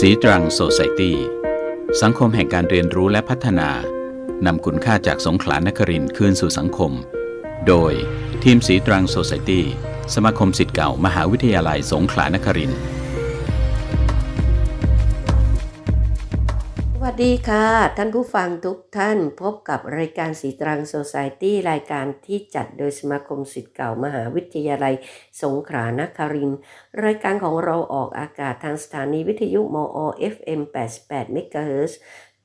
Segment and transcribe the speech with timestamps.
[0.00, 1.16] สีตรังโซไซตี้
[2.02, 3.70] สังคมแห่งการเรียนรู้และพัฒนา
[4.46, 6.92] นำคุณค่าจากสงขลานครินทร์คืนสู่สังคม
[7.66, 7.92] โดย
[8.44, 9.64] ทีมสีตรังโซไซตี้
[10.14, 12.80] สมาคมสิทธิ์เก่ามหาวิทยาลัยสงขลานครินทร์
[17.24, 24.94] ดีค่ะ ท่านผู้ฟังทุกท่านพบกับรายการสีตรังโซซ i ตี้รายการที่จัดโดยสมาคมสิทธิ์เก่ามหาวิทยาลัย
[25.42, 26.60] สงขลานครินทร์
[27.04, 29.98] รายการของเราออกอากาศทางสถานีวิทยุมอ
[30.34, 30.60] FM
[31.00, 31.92] 88 MHz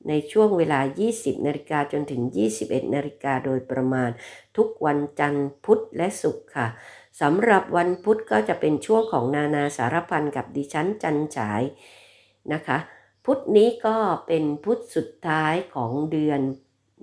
[0.08, 0.80] ในช่วงเวลา
[1.12, 2.22] 20 นาฬิกาจนถึง
[2.58, 4.10] 21 นาฬิกาโดยประมาณ
[4.56, 6.66] ทุกวันจันทร์พุธและศุกร์ค่ะ
[7.20, 11.62] สำหรับวันพุธก็จะเป็นช่วงของนานาสารพันกับดิฉันจันฉาย
[12.54, 12.78] นะคะ
[13.24, 16.40] พุธนี้ก็เป็นพุธสุดท้ายของเดือน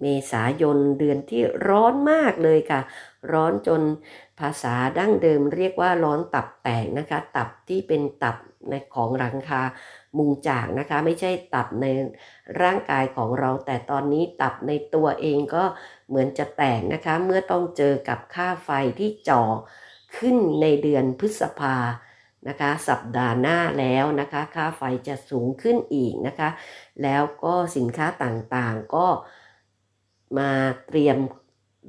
[0.02, 2.82] เมษายนเดือนที่ร้อนมากเลยค่ะ
[3.32, 3.82] ร้อนจน
[4.40, 8.38] ภาษาดั้งเดิมเรียกว่าร้อนตับแตกนะคะ ตับที่เป็นตับ
[8.70, 9.62] ในของหลังคา
[10.18, 11.86] มุงจากนะคะ ไม่ใช่ตับใน
[12.62, 15.64] ร่างกายของเรา แต่ตอนนี้ตับในตัวเองก็
[16.08, 19.44] เหมือนจะแตกนะคะ เมื่อต้องเจอกับค่าไฟที่จ่อ
[20.18, 21.76] ขึ้นในเดือนพฤษภา
[22.48, 26.50] นะคะสัปดาห์หน้าแล้วนะคะค่าไฟจะสูงขึ้นอีกนะคะ
[27.04, 29.08] แล้วก็สินค้าต่างๆก็
[30.38, 30.52] มา
[30.88, 31.18] เตรียม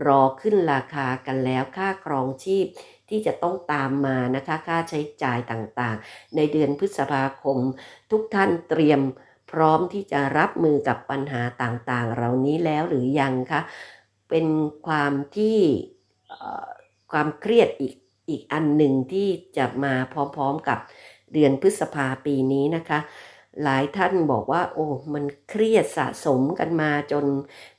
[0.06, 2.66] รอขึ้นราคากันแล้วค่าครองชีพ
[3.08, 7.58] ที่จะต้องตามมานะคะค่าใช้จ่ายต่างๆ ในเดือนพฤษภาคม
[8.10, 9.00] ทุกท่านเตรียม
[9.50, 13.60] พร้อมที่จะรับมือกับปัญหาต่างๆ เหล่านี้แล้วหรือยังคะ
[14.28, 14.46] เป็น
[14.86, 15.58] ความที่
[17.10, 17.94] ความเครียดอีก
[18.30, 20.78] อีกอันหนึ่งที่จะมาพร้อมๆกับ
[21.32, 23.00] เดือนพฤษภาปีนี้นะคะ
[23.64, 27.24] หลายท่านบอกว่า โอ้ มันเครียดสะสมกันมาจน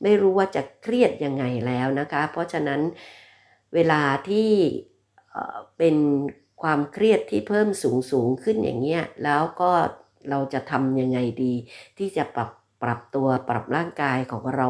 [0.03, 2.81] ไม่รู้ว่าจะเครียดยังไงแล้วนะคะ เพราะฉะนั้น
[3.73, 4.51] เวลาที่
[5.77, 5.95] เป็น
[6.61, 9.71] ความเครียดที่เพิ่มสูงสูงขึ้นอย่างเงี้ยแล้วก็
[10.29, 11.53] เราจะทำยังไงดี
[11.97, 12.49] ที่จะปรับ
[12.83, 14.67] ปรับตัวปรับร่างกายของเรา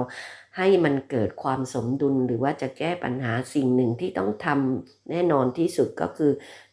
[0.58, 6.32] ให้มันเกิดความสมดุลหรือว่าจะแก้ปัญหาสิ่งหนึ่งที่ต้องทำแน่นอนที่สุดก็คือ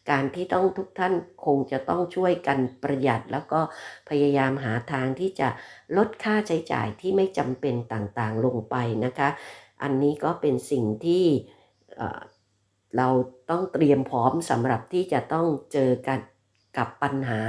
[0.09, 1.13] การที่ต้องทุกท่าน
[1.45, 3.61] คงจะต้องช่วยกันประหยัด แล้วก็
[4.09, 5.49] พยายามหาทางที่จะ
[5.97, 8.75] ลดค่าใช้จ่ายที่ไม่จำเป็นต่างๆลงไป
[9.05, 9.29] นะคะ
[9.83, 11.25] อันนี้ก็เป็นสิ่งที่
[12.97, 13.07] เรา
[13.49, 16.19] ต้องเตรียมพร้อมสำหรับที่จะต้องเจอกัน
[16.77, 17.39] กับปัญหา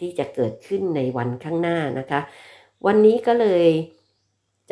[0.00, 2.20] ที่จะเกิดขึ้นในวันข้างหน้านะคะ
[2.86, 3.66] วันนี้ก็เลย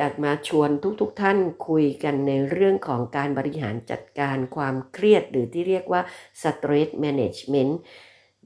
[0.00, 1.38] จะมาชวนทุกๆทท่าน
[1.68, 6.02] คุยกันในเรื่องของการบริหารจัดการความเครียดหรือที่เรียกว่า
[6.42, 7.72] stress management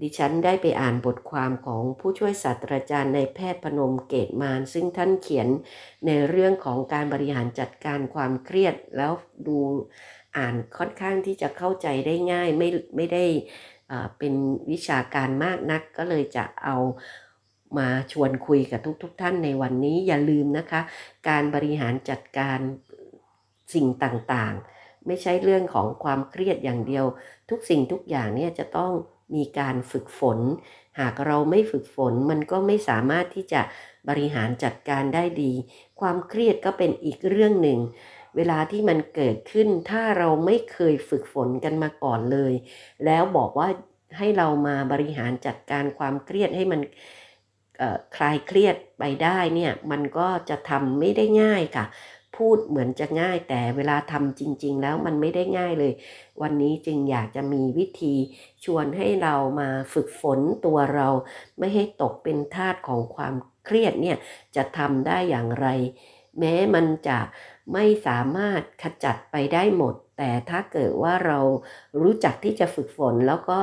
[0.02, 5.48] ดิฉันได้ไปอ่านบทความของผู้ช่วยศาสตราจารย์ในแพทย์พนมเกตมาน ซึ่งท่านเขียน
[6.06, 9.12] ในเรื่องของการบริหารจัดการความเครียด แล้ว
[9.46, 9.58] ดู
[10.36, 13.24] อ่านค่อนข้างที่จะเข้าใจได้ง่ายไม่ไม่ได้
[14.18, 14.34] เป็น
[14.70, 16.76] วิชาการมากนักก็เลยจะเอา
[17.78, 20.80] มาชวนคุยกับทุกๆทท่านในวันนี้อย่าลืมนะคะ
[21.28, 22.58] การบริหารจัดการ
[23.74, 27.04] สิ่งต่างๆ ไม่ใช่เรื่องของความเครียดอย่างเดียว
[27.50, 28.92] ทุกสิ่งทุกอย่างเนี่ยจะต้อง
[29.34, 30.38] มีการฝึกฝน
[31.00, 33.60] หากเราไม่ฝึกฝนมันก็ไม่สามารถที่จะ
[34.08, 35.52] บริหารจัดการได้ดี
[36.00, 37.78] ความเครียดก็เป็นอีกเรื่องหนึ่ง
[38.36, 42.54] เวลาที่มันเกิดขึ้นถ้าเราไม่เคยฝึกฝนกันมาก่อนเลย
[43.04, 43.68] แล้วบอกว่า
[44.18, 46.80] ให้เรามาบริหารจัดการความเครียดให้มัน
[48.16, 51.84] คลายเครียดไปได้เนี่ยมันก็จะทำไม่ได้ง่ายค่ะ
[52.36, 55.92] พูดเหมือนจะง่ายแต่เวลาทำจริง ๆ แล้วมันไม่ได้ง่ายเลย
[56.42, 58.14] วันนี้จึงอยากจะมีวิธี
[58.64, 61.08] ชวนให้เรามาฝึกฝนตัวเรา
[61.58, 63.34] ไม่ให้ตกเป็นทาสของความ
[63.64, 64.16] เครียดเนี่ย
[64.56, 65.66] จะทำได้อย่างไร
[66.38, 67.18] แม้มันจะ
[67.72, 71.40] ไม่สามารถขจัดไปได้หมด แต่ถ้าเกิดว่าเรา
[72.02, 73.58] รู้จักที่จะฝึกฝนแล้วก็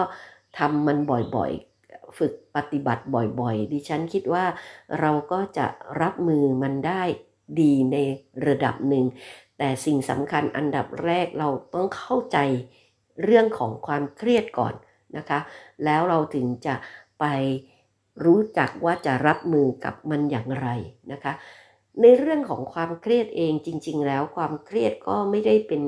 [0.58, 1.52] ทำมันบ่อย
[2.18, 3.04] ฝึกปฏิบัติ
[3.40, 4.46] บ่อยๆ ดิฉันคิดว่า
[5.00, 5.66] เราก็จะ
[6.02, 7.04] รับมือมันได้
[7.60, 7.98] ดีใน
[8.48, 9.06] ระดับหนึ่ง
[9.58, 12.38] แต่สิ่งสำคัญอันดับแรกเราต้องเข้าใจ
[13.24, 14.74] เรื่องของความเครียดก่อน
[15.18, 15.40] นะคะ
[15.86, 16.76] แล้วเราถึงจะ
[17.20, 17.26] ไป
[18.26, 20.68] รู้จักว่าจะรับมือกับมันอย่างไร
[21.12, 21.34] นะคะ
[22.02, 25.82] ในเรื่องของความเครียดเองจริง ๆ แล้วความเครียดก็ไม่ได้เป็น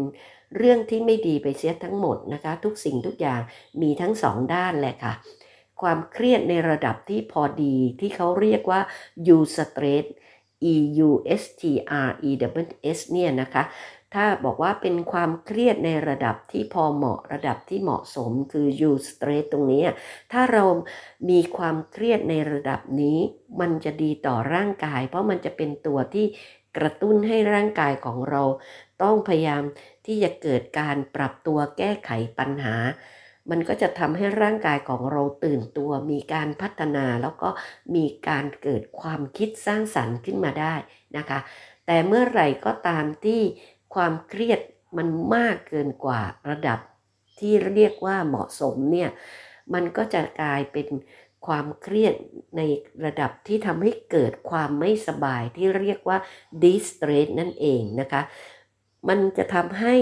[0.58, 3.42] เรื่องที่ไม่ดีไปเสียทั้งหมดนะคะ ทุกสิ่งทุกอย่าง
[3.82, 5.14] มีทั้งสองด้านแหละค่ะ
[5.84, 8.82] ความเครียดในระดับที่พอดีที่เขาเรียกว่า
[9.36, 10.06] U stress
[10.74, 10.76] E
[11.08, 11.64] U S T
[12.08, 12.32] R E
[12.64, 13.64] W S เนี่ยนะคะ
[14.14, 19.84] ถ้าบอกว่าเป็นความเครียดในระดับที่พอเหมาะระดับที่เหมาะสมคือ U stress ตรงนี้
[20.32, 20.64] ถ้าเรา
[21.30, 23.18] มีความเครียดในระดับนี้
[23.60, 26.26] มันจะดีต่อร่างกาย เพราะมันจะเป็นตัวที่
[26.78, 28.44] กระตุ้นให้ร่างกายของเรา
[29.04, 29.64] ต้องพยายาม
[30.06, 32.76] ที่จะเกิดการปรับตัวแก้ไขปัญหา
[33.50, 37.50] มันก็จะทำให้ร่างกายของเราตื่นตัว มีการพัฒนาแล้วก็
[37.96, 40.76] มีการเกิดความคิดสร้างสรรค์ขึ้นมาได้
[41.18, 41.40] นะคะ
[41.86, 43.42] แต่เมื่อไหร่ก็ตามที่
[43.96, 44.60] ความเครียด
[44.98, 46.80] มันมากเกินกว่าระดับ
[47.40, 49.10] ที่เรียกว่าเหมาะสมเนี่ย
[49.74, 50.88] มันก็จะกลายเป็น
[51.46, 52.14] ความเครียด
[52.58, 52.62] ใน
[53.06, 56.18] ระดับที่ทำให้เกิดความไม่สบายที่เรียกว่า
[56.64, 58.22] distress นั่นเองนะคะ
[59.08, 59.96] มันจะทำให้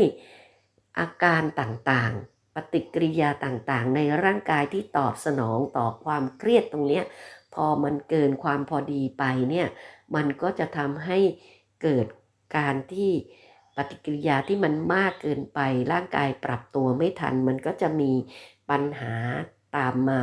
[0.99, 7.01] อาการต่างๆ ปฏิกิริยาต่างๆ ในร่างกายที่ตอบสนองต่อความเครียดตรงนี้
[7.55, 9.67] พอมันเกินความพอดีไปเนี่ย
[10.15, 11.19] มันก็จะทำให้
[11.83, 12.07] เกิด
[12.57, 13.11] การที่
[13.75, 15.59] ปฏิกิริยาที่มันมากเกินไป
[15.91, 18.11] ร่างกายปรับตัวไม่ทัน มันก็จะมี
[18.69, 19.15] ปัญหา
[19.77, 20.21] ตามมา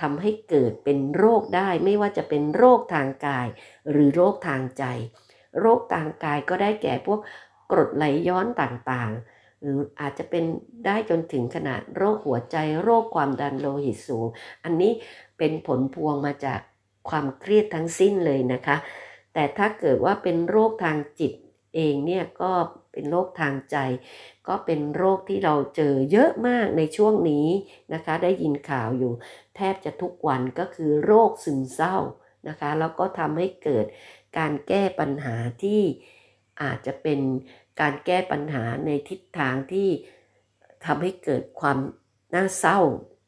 [0.00, 3.46] ทำให้เกิดเป็นโรคได้ไม่ว่าจะเป็นโรคทางกาย
[3.90, 4.84] หรือโรคทางใจ
[5.60, 7.20] โรคทางกายก็ได้แก่พวก
[7.70, 10.44] กรดไหลย้อนต่างๆ หรืออาจจะเป็น
[10.86, 14.26] ได้จนถึงขนาดโรคหัวใจโรคความดันโลหิตสูง
[14.64, 14.92] อันนี้
[15.38, 16.60] เป็นผลพวงมาจาก
[17.08, 18.76] ความเครียดทั้งสิ้นเลยนะคะ
[19.34, 21.32] แต่ถ้าเกิดว่าเป็นโรคทางจิต
[21.74, 22.52] เองเนี่ยก็
[22.92, 23.76] เป็นโรคทางใจ
[24.48, 27.48] ก็เป็นโรคที่เราเจอเยอะมากในช่วงนี้
[27.94, 29.12] นะคะ ได้ยินข่าวอยู่
[29.56, 31.96] แทบจะทุกวันก็คือโรคซึมเศร้า
[32.48, 33.86] นะคะ แล้วก็ทำให้เกิด
[34.38, 35.82] การแก้ปัญหาที่
[36.62, 37.20] อาจจะเป็น
[37.80, 39.88] การแก้ปัญหาในทิศทางที่
[40.84, 41.78] ทำให้เกิดความ
[42.34, 42.80] น่าเศร้า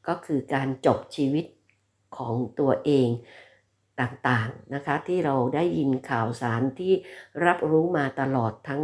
[0.08, 1.46] ก็คือการจบชีวิต
[2.16, 3.08] ของตัวเอง
[4.00, 6.92] ต่างๆนะคะที่เราได้ยินข่าวสารที่
[7.46, 8.82] รับรู้มาตลอดทั้ง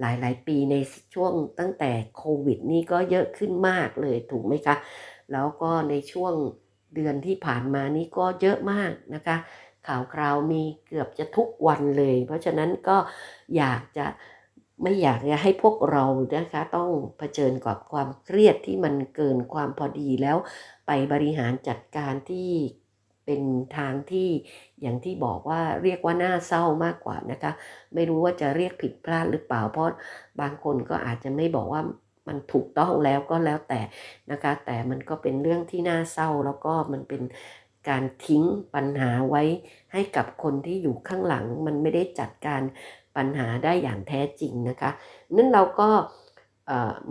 [0.00, 0.76] หลายๆ ปีใน
[1.14, 4.76] ช่วงตั้งแต่โควิดนี่ก็เยอะขึ้นมากเลยถูกไหมคะ
[5.32, 6.34] แล้วก็ในช่วง
[6.94, 9.36] เดือนที่ผ่านมานี้ก็เยอะมากนะคะ
[9.88, 12.96] ข่าวคราวมีเกือบจะทุกวันเลย เพราะฉะนั้นก็
[13.56, 14.06] อยากจะ
[14.82, 16.04] ไม่อยากจะให้พวกเรา
[16.36, 20.36] นะคะ ต้องเผชิญกับความเครียดที่มันเกินความพอดีแล้ว
[20.86, 22.50] ไปบริหารจัดการที่
[23.24, 23.42] เป็น
[23.76, 24.28] ทางที่
[24.80, 27.52] อย่างที่บอกว่าเรียกว่าน่าเศร้ามากกว่านะคะ
[27.94, 29.88] ไม่รู้ว่าจะเรียกผิดพลาดหรือเปล่า เพราะ
[30.40, 31.82] บางคนก็อาจจะไม่บอกว่า
[32.28, 33.80] มันถูกต้องแล้วก็แล้วแต่
[34.30, 37.22] นะคะ แต่มันก็เป็นเรื่องที่น่าเศร้าแล้วก็มันเป็น
[37.88, 38.42] การทิ้ง
[38.74, 39.42] ปัญหาไว้
[39.92, 42.62] ให้กับคนที่อยู่ข้างหลังมันไม่ได้จัดการ
[43.16, 44.90] ปัญหาได้อย่างแท้จริงนะคะ
[45.36, 45.88] นั่นเราก็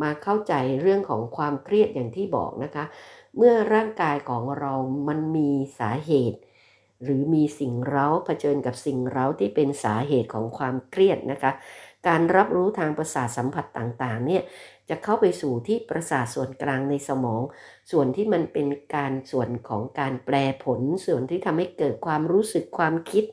[0.02, 2.86] มาเข้าใจเรื่องของความเครียดอย่างที่บอกนะคะ
[3.38, 4.74] เมื่อร่างกายของเรา
[5.08, 5.50] มันมี
[5.80, 6.40] สาเหตุ
[7.04, 11.52] หรือมีสิ่งเร้าเผชิญกับสิ่งเร้าที่เป็นสาเหตุของความเครียดนะคะ
[12.08, 14.44] การรับรู้ทางประสาทสัมผัสต่างๆเนี่ย
[14.90, 17.42] จะเข้าไปสู่ที่ประสาทส่วนกลางในสมอง
[17.92, 23.26] ส่วนที่มันเป็นการส่วนของการแปลผล ส่วนที่ทำให้เกิดความรู้สึกความคิด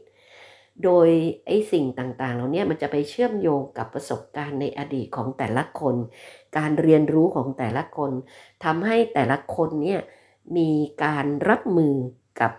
[0.84, 1.08] โดย
[1.46, 5.96] ไอ้สิ่งต่างๆ เหล่านี้มันจะไปเชื่อมโยงกับประสบการณ์ในอดีตของแต่ละคน
[6.58, 8.12] การเรียนรู้ของแต่ละคน
[8.64, 10.00] ทำให้แต่ละคนเนี่ย
[10.56, 10.70] มี
[11.04, 11.94] การรับมือ
[12.40, 12.52] กับ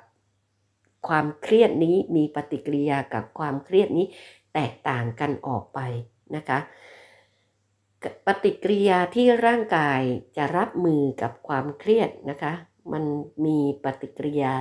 [1.08, 4.06] ความเครียดนี้มีปฏิกิริยากับความเครียดนี้
[4.54, 5.80] แตกต่างกันออกไป
[6.36, 6.60] นะคะ
[8.26, 10.02] ปฏิกิริยาที่ร่างกาย
[10.38, 12.54] จะรับมือกับความเครียดนะคะ
[12.94, 13.04] มัน
[13.46, 14.54] มีปฏิกิริยา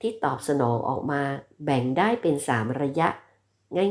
[0.00, 1.22] ที่ตอบสนองออกมา
[1.64, 3.08] แบ่งได้เป็น 3 ระยะ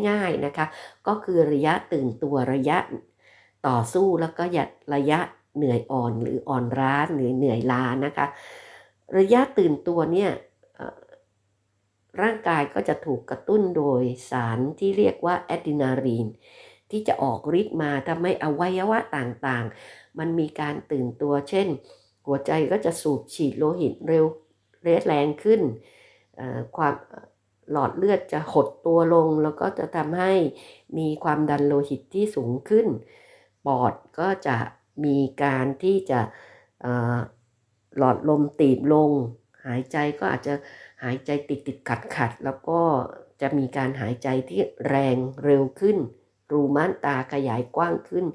[0.09, 0.65] ง่ายๆนะคะ
[1.07, 2.77] ก็คือระยะตื่นตัวระยะ
[3.67, 5.19] ต่อสู้แล้วก็ยัดระยะ
[5.57, 8.25] เหนื่อยอ่อนหรืออ่อนร้าหรือเหนื่อยล้านะคะ
[9.17, 10.31] ระยะตื่นตัวเนี่ย
[12.21, 16.27] ร่างกายก็จะถูกกระตุ้นโดยสารที่เรียกว่าแอดรีนาลีน
[16.91, 21.67] ที่จะออกฤทธิ์มาทำให้อวัยวะต่างๆ มันมีการตื่นตัว เช่น
[22.25, 24.25] หัวใจก็จะสูบฉีดโลหิตเร็ว
[24.83, 25.61] เรดแรงขึ้น
[26.77, 26.95] ความ
[27.71, 30.33] หลอดเลือดจะหดตัวลง แล้วก็จะทำให้
[30.97, 32.87] มีความดันโลหิตที่สูงขึ้น
[33.65, 34.57] ปอดก็จะ
[35.05, 36.19] มีการที่จะ
[37.97, 39.11] หลอดลมตีบลง
[39.65, 40.53] หายใจก็อาจจะ
[41.03, 42.81] หายใจติดติดขัดขัดแล้วก็
[43.41, 45.97] จะมีการหายใจที่แรงเร็วขึ้น
[46.51, 48.25] รูม่านตาขยายกว้างขึ้น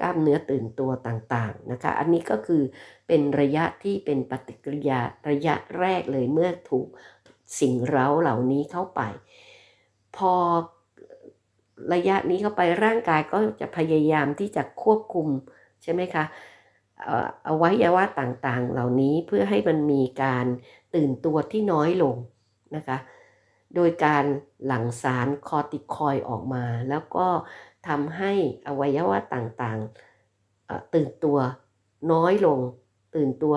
[0.00, 2.62] กล้ามเนื้อตื่นตัวต่างๆนะคะ อันนี้ก็คือ
[3.06, 6.86] เป็นระยะที่เป็นปฏิกิริยาระยะแรกเลยเมื่อถูก
[7.60, 9.00] สิ่งเร้าเหล่านี้เข้าไป
[10.16, 10.32] พอ
[11.92, 15.28] ระยะนี้เข้าไปร่างกายก็จะพยายามที่จะควบคุม
[15.82, 16.24] ใช่ไหมคะ
[17.44, 20.46] เอาไว้ยาวะต่างๆ เหล่านี้เพื่อให้มันมีการ
[20.94, 22.16] ตื่นตัวที่น้อยลง
[22.76, 22.98] นะคะ
[23.74, 24.24] โดยการ
[24.66, 27.26] หลั่งสารคอติคอยออกมา แล้วก็
[27.88, 28.32] ทำให้
[28.66, 31.38] อวัยวะต่างๆตื่นตัว
[32.12, 32.60] น้อยลง
[33.14, 33.54] ตื่นตัว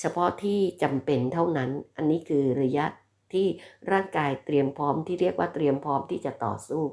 [0.00, 2.86] เฉพาะที่จำเป็นเท่านั้น อันนี้คือระยะ
[3.32, 3.46] ที่
[3.92, 6.84] ร่างกายเตรียมพร้อมที่เรียกว่าเตรียมพร้อมที่จะต่อสู้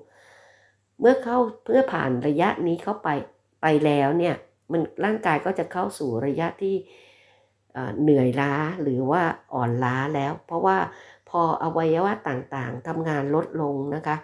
[0.99, 3.09] เมื่อเข้าเพื่อผ่านระยะนี้เข้าไป
[3.61, 4.35] ไปแล้วเนี่ย
[4.71, 6.75] มันร่างกายก็จะเข้าสู่ระยะที่
[8.01, 9.23] เหนื่อยล้าหรือว่า
[9.53, 10.77] อ่อนล้าแล้ว เพราะว่า
[11.29, 14.15] พออวัยวะต่างๆทำงานลดลงนะคะ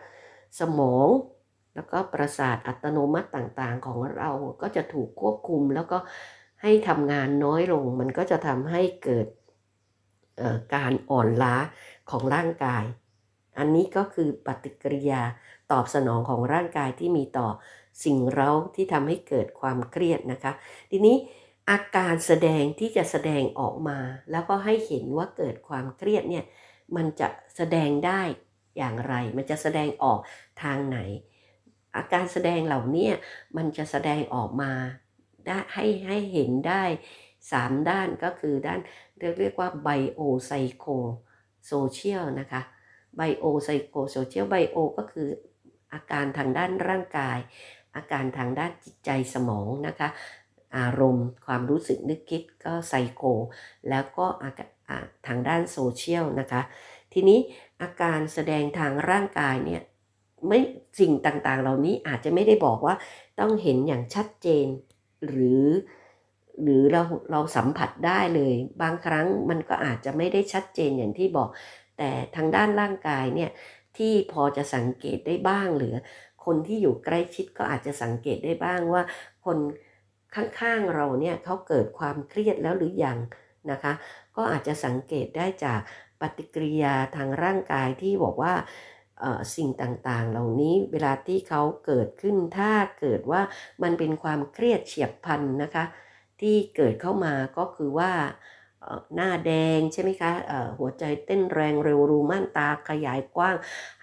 [0.60, 1.08] สมอง
[1.76, 4.30] แล้วก็ประสาทอัตโนมัติต่างๆ ของเรา
[4.62, 5.98] ก็จะถูกควบคุมแล้วก็
[6.62, 9.28] ให้ทำงานน้อยลง มันก็จะทำให้เกิด
[10.76, 11.56] การอ่อนล้า
[12.12, 12.84] ของร่างกาย
[13.58, 15.22] อันนี้ก็คือปฏิกิริยา
[15.72, 17.48] ตอบสนองของร่างกายที่มีต่อ
[18.04, 20.52] สิ่งเร้าที่ทำให้เกิดความเครียดนะคะ
[20.92, 21.16] ทีนี้
[21.70, 24.00] อาการแสดงที่จะแสดงออกมา
[24.32, 26.46] แล้วก็ให้เห็นว่าเกิดความเครียดเนี่ย
[26.96, 28.22] มันจะแสดงได้
[28.78, 30.20] อย่างไร มันจะแสดงออก
[30.64, 30.98] ทางไหน
[31.96, 33.10] อาการแสดงเหล่านี้
[33.58, 34.72] มันจะแสดงออกมา
[35.46, 36.84] ได้ให้ให้เห็นได้
[37.34, 38.80] 3 ด้านก็คือด้าน
[39.20, 42.62] เรียกเรียกว่า bio psycho social นะคะ
[43.16, 45.28] bio psycho social bio ก็คือ
[45.94, 47.38] อาการทางด้านร่างกาย
[47.96, 50.10] อาการทางด้านจิตใจสมองนะคะ
[50.78, 53.22] อารมณ์ความรู้สึกนึกคิดก็ไซโค
[53.90, 54.26] แล้วก็
[55.28, 56.62] ทางด้านโซเชียลนะคะ
[57.14, 57.40] ทีนี้
[57.82, 59.82] อาการแสดงทางร่างกายเนี่ย
[60.48, 60.60] ไม่
[61.00, 62.96] สิ่งต่างๆ เหล่านี้อาจจะไม่ได้บอกว่า
[63.40, 64.68] ต้องเห็นอย่างชัดเจน
[65.28, 65.66] หรือ
[66.64, 71.50] หรือเราเราสัมผัสได้เลย บางครั้งมันก็อาจจะไม่ได้ชัดเจนอย่างที่บอก
[71.98, 73.52] แต่ทางด้านร่างกายเนี่ย
[73.98, 75.96] ที่พอจะสังเกตได้บ้างหรือ
[76.46, 79.04] คนที่อยู่ใกล้ชิดก็อาจจะสังเกตได้บ้างว่า
[79.46, 79.58] คน
[80.36, 83.18] ข้างๆเราเนี่ยเขาเกิดความเครียดแล้วหรือยัง
[83.72, 83.94] นะคะ
[84.36, 85.80] ก็อาจจะสังเกตได้จาก
[86.22, 88.54] ปฏิกิริยาทางร่างกายที่บอกว่า
[89.56, 93.42] สิ่งต่างๆ เหล่านี้เวลาที่เขาเกิดขึ้นถ้าเกิดว่า
[93.84, 95.84] มันเป็นความเครียดเฉียบพลันนะคะ
[96.42, 98.12] ที่เกิดเข้ามาก็คือว่า
[99.16, 100.32] หน้าแดงใช่ไหมคะ
[100.80, 103.56] หัวใจเต้นแรงเร็วรูม่านตาขยายกว้าง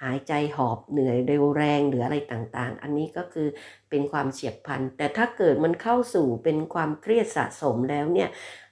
[0.02, 3.48] หายใจหอบเหนื่อยเร็วแรงหรืออะไรต่างๆ อันนี้ก็คือ
[3.90, 8.28] เป็นความเฉียบพลัน แต่ถ้าเกิดมันเข้าสู่เป็นความเครียดสะสมแล้วเนี่ย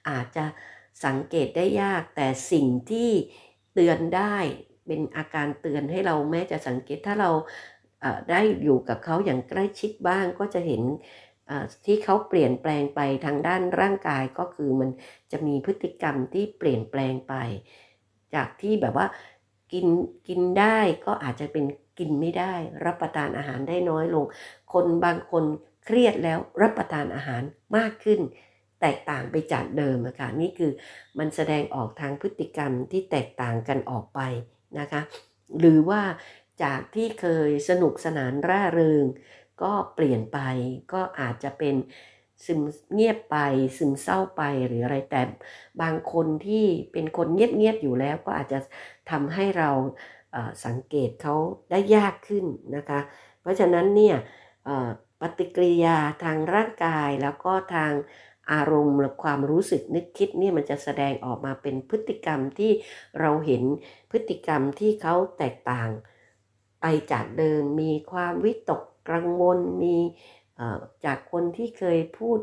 [0.09, 0.45] อาจจะ
[1.05, 3.09] สังเกตได้ยาก แต่สิ่งที่
[3.73, 4.35] เตือนได้
[4.87, 7.31] เป็นอาการเตือนให้เราแม้จะสังเกตถ้าเรา
[8.29, 10.83] ได้อยู่กับเขาอย่างใกล้ชิดบ้างก็จะเห็น
[11.85, 14.89] ที่เขาเปลี่ยนแปลงไปทางด้านร่างกายก็คือมัน
[15.31, 17.33] จะมีพฤติกรรมที่เปลี่ยนแปลงไป
[18.35, 19.07] จากที่แบบว่า
[19.73, 19.87] กิน
[20.27, 21.65] กินได้ก็อาจจะเป็น
[21.99, 22.53] กินไม่ได้
[22.85, 24.25] รับประทานอาหารได้น้อยลง
[24.73, 25.43] คนบางคน
[25.85, 27.41] เครียดแล้วรับประทานอาหาร
[27.77, 28.19] มากขึ้น
[28.81, 30.71] แตกต่างไปจากเดิมอะค่ะนี่คือ
[31.19, 34.19] มันแสดงออกทางพฤติกรรมที่แตกต่างกันออกไป
[34.79, 35.01] นะคะ
[35.59, 36.01] หรือว่า
[36.63, 39.05] จากที่เคยสนุกสนานร่าเริง
[39.61, 40.39] ก็เปลี่ยนไป
[40.93, 41.75] ก็อาจจะเป็น
[42.45, 42.61] ซึม
[42.93, 43.37] เงียบไป
[43.77, 45.21] ซึมเศร้าไปหรืออะไรแต่
[45.81, 48.59] บางคนที่เป็นคนเงียบๆอยู่แล้วก็อาจจะ
[49.11, 49.69] ทำให้เรา
[50.65, 51.35] สังเกตเขา
[51.69, 52.45] ได้ยากขึ้น
[52.75, 52.99] นะคะ
[53.41, 54.15] เพราะฉะนั้นเนี่ย
[55.21, 57.93] ปฏิกิริยาทางร่างกายแล้วก็ทาง
[58.51, 62.71] อารมณ์และความรู้สึกนึกคิดเนี่ยมันจะแสดงออกมาเป็นพฤติกรรมที่
[63.19, 63.63] เราเห็น
[64.11, 65.89] พฤติกรรมที่เขาแตกต่าง
[66.81, 69.95] ไปจากเดิมมีความวิตก กังวลมี
[71.05, 72.39] จากคนที่เคยพูด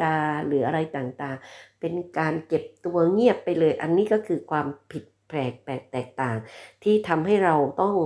[0.00, 0.14] จา
[0.46, 6.36] หรืออะไรต่างๆ เป็นการเก็บตัวเงียบไปเลย อันนี้ก็คือความผิดแปลกแปลกแตกต่าง
[6.82, 7.96] ที่ทำให้เราต้อง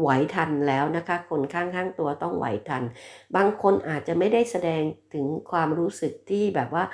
[0.00, 2.82] ไหวทันแล้วนะคะ คนข้างๆตัวต้องไหวทัน
[3.36, 4.82] บางคนอาจจะไม่ได้แสดง
[5.14, 6.84] ถึงความรู้สึกที่แบบว่า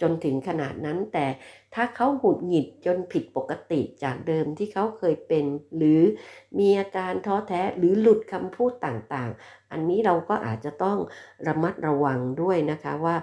[0.00, 1.26] จนถึงขนาดนั้น แต่
[1.74, 5.44] ถ้าเขาหุดหงิดจนผิดปกติจากเดิมที่เขาเคยเป็น
[5.76, 6.00] หรือ
[6.58, 10.98] มีอาการท้อแท้หรือหลุดคำพูดต่างๆ อันนี้เราก็อาจจะต้อง
[11.46, 13.16] ระมัดระวังด้วยนะคะว่า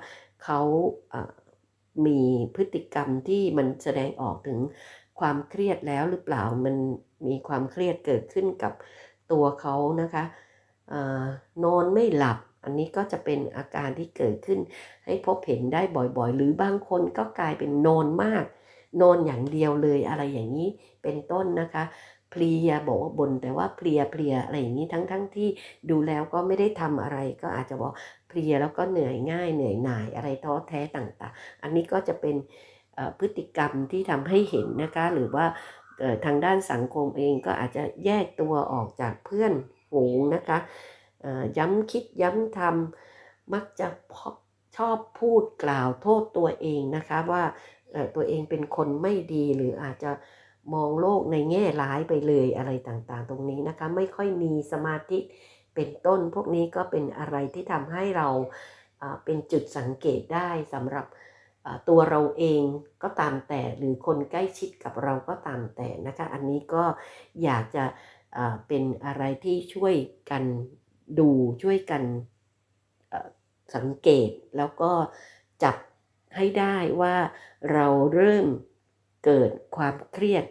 [0.43, 0.59] เขา
[2.05, 2.19] มี
[2.55, 4.59] พฤติกรรมที่มันแสดงออกถึง
[5.19, 6.75] ความเครียดแล้วหรือเปล่ามัน
[7.27, 8.73] มีความเครียดเกิดขึ้นกับ
[9.31, 10.23] ตัวเขานะคะ
[11.63, 14.59] นอนไม่หลับ อันนี้ก็จะเป็นอาการที่เกิดขึ้น
[15.05, 18.45] ให้พบเห็นได้บ่อยๆ หรือบางคนก็กลายเป็นนอนมาก
[19.01, 20.69] นอนอย่างเดียวเลยอะไรอย่างนี้
[21.03, 21.83] เป็นต้นนะคะ
[22.31, 25.49] เพลียบอกว่าบนแต่ว่าเพลียเพลียอะไรอย่างนี้ทั้งๆทที่
[25.89, 27.93] ดูแล้วก็ไม่ได้ทำอะไร ก็อาจจะบอก
[28.27, 32.35] เพลียแล้วก็เหนื่อยง่ายเหนื่อยหน่ายอะไรท้อแท้ต่างๆ อันนี้ก็จะเป็น
[33.19, 35.45] พฤติกรรมที่ทำให้เห็นนะคะหรือว่า
[36.25, 39.53] ทางด้านสังคมเองก็อาจจะแยกตัวออกจากเพื่อน
[39.91, 40.57] ฝูงนะคะ
[41.57, 43.87] ย้ำคิดย้ำทำมักจะ
[44.77, 47.43] ชอบพูดกล่าวโทษตัวเองนะคะว่า
[48.15, 50.11] ตัวเองเป็นคนไม่ดีหรืออาจจะ
[50.73, 55.19] มองโลกในแง่ร้ายไปเลยอะไรต่างๆ ตรงนี้นะคะ ไม่ค่อยมีสมาธิ
[55.75, 58.29] เป็นต้น พวกนี้ก็เป็นอะไรที่ทำให้เรา
[59.25, 61.05] เป็นจุดสังเกตได้สำหรับ
[61.89, 62.63] ตัวเราเอง
[63.03, 66.83] ก็ตามแต่หรือคนใกล้ชิดกับเราก็ตามแต่นะคะ อันนี้ก็
[67.43, 67.85] อยากจะ
[68.67, 69.95] เป็นอะไรที่ช่วย
[70.29, 70.43] กัน
[71.19, 71.29] ดู
[71.61, 72.03] ช่วยกัน
[73.75, 74.91] สังเกตแล้วก็
[75.63, 75.75] จับ
[76.35, 77.15] ให้ได้ว่า
[77.71, 78.47] เราเริ่ม
[79.25, 80.45] เกิดความเครียด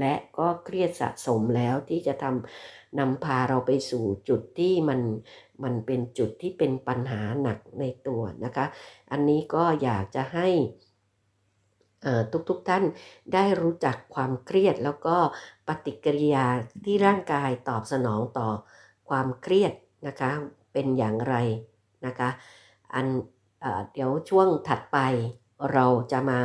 [0.00, 5.00] และก็เครียดสะสมแล้วที่จะทำนำพาเราไปสู่จุดที่มัน
[5.64, 8.66] มันเป็นจุดที่เป็นปัญหาหนักในตัวนะคะ
[9.10, 10.48] อันนี้ก็อยากจะให้
[12.48, 12.84] ทุกๆทท่าน
[13.34, 15.16] ได้รู้จักความเครียดแล้วก็
[15.68, 16.46] ปฏิกิริยา
[16.84, 18.48] ที่ร่างกายตอบสนองต่อ
[19.08, 19.72] ความเครียด
[20.06, 20.30] นะคะ
[20.72, 21.34] เป็นอย่างไร
[22.06, 22.28] นะคะ
[22.94, 23.06] อัน
[23.92, 24.98] เดี๋ยวช่วงถัดไป
[25.72, 26.40] เราจะมา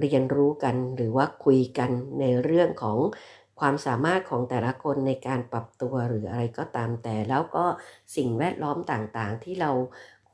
[0.00, 2.98] เรียนรู้กันหรือว่าคุยกันในเรื่องของ
[3.60, 7.64] ความสามารถของแต่ละคนในการปรับตัวหรืออะไรก็ตามแต่ แล้วก็
[8.16, 9.72] สิ่งแวดล้อมต่างๆ ที่เรา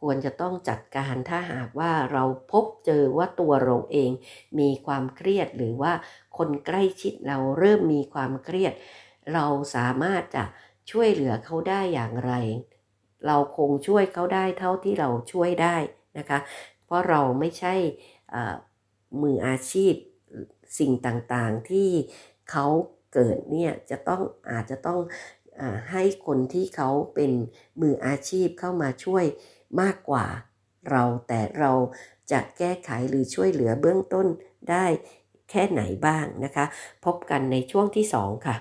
[0.00, 4.10] ควรจะต้องจัดการถ้าหากว่าเราพบเจอว่าตัวเราเอง
[4.58, 5.92] มีความเครียดหรือว่า
[6.38, 8.72] คนใกล้ชิดเราเริ่มมีความเครียด
[9.34, 10.44] เราสามารถจะ
[10.90, 12.32] ช่วยเหลือเขาได้อย่างไร
[13.26, 15.76] เราคงช่วยเขาได้เท่าที่เราช่วยได้
[16.18, 16.38] นะคะ
[16.84, 17.74] เพราะเราไม่ใช่
[19.22, 19.94] มืออาชีพ
[20.78, 21.90] สิ่งต่างๆที่
[22.50, 22.66] เขา
[23.12, 25.00] เกิดเนี่ยจะต้องอาจจะต้อง
[25.60, 27.32] อให้คนที่เขาเป็น
[27.80, 29.24] มืออาชีพเข้ามาช่วย
[29.80, 30.26] มากกว่า
[30.90, 31.72] เราแต่เรา
[32.32, 34.26] จะแก้ไขหรือช่วยเหลือเบื้องต้น
[34.70, 34.86] ได้
[35.50, 36.64] แค่ไหนบ้างนะคะ
[37.04, 38.56] พบกันในช่วงที่ 2 ค่ะ